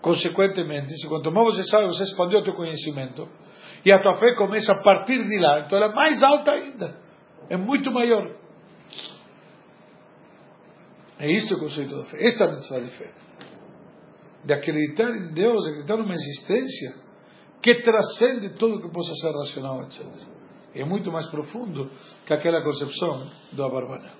Consequentemente, 0.00 0.92
se 0.96 1.06
quanto 1.06 1.30
mais 1.30 1.54
você 1.54 1.62
sabe, 1.70 1.86
você 1.86 2.02
expandiu 2.02 2.40
o 2.40 2.42
teu 2.42 2.54
conhecimento. 2.54 3.28
E 3.84 3.92
a 3.92 4.02
tua 4.02 4.16
fé 4.18 4.34
começa 4.34 4.72
a 4.72 4.82
partir 4.82 5.22
de 5.22 5.38
lá. 5.38 5.60
Então 5.60 5.78
ela 5.78 5.92
é 5.92 5.94
mais 5.94 6.20
alta 6.24 6.50
ainda. 6.50 6.96
É 7.48 7.56
muito 7.56 7.92
maior. 7.92 8.34
É 11.20 11.30
isso 11.30 11.54
o 11.54 11.60
conceito 11.60 11.96
da 11.96 12.04
fé. 12.06 12.16
Esta 12.26 12.44
é 12.44 12.48
a 12.48 12.50
mitzvah 12.52 12.80
de 12.80 12.90
fé. 12.90 13.12
De 14.44 14.52
acreditar 14.52 15.10
em 15.10 15.32
Deus, 15.32 15.64
acreditar 15.66 15.96
numa 15.98 16.14
existência 16.14 17.07
que 17.62 17.74
transcende 17.76 18.50
tudo 18.50 18.80
que 18.80 18.92
possa 18.92 19.14
ser 19.14 19.32
racional, 19.32 19.82
etc. 19.82 20.04
É 20.74 20.84
muito 20.84 21.10
mais 21.10 21.26
profundo 21.26 21.90
que 22.26 22.32
aquela 22.32 22.62
concepção 22.62 23.30
do 23.52 23.64
Abarbanel. 23.64 24.17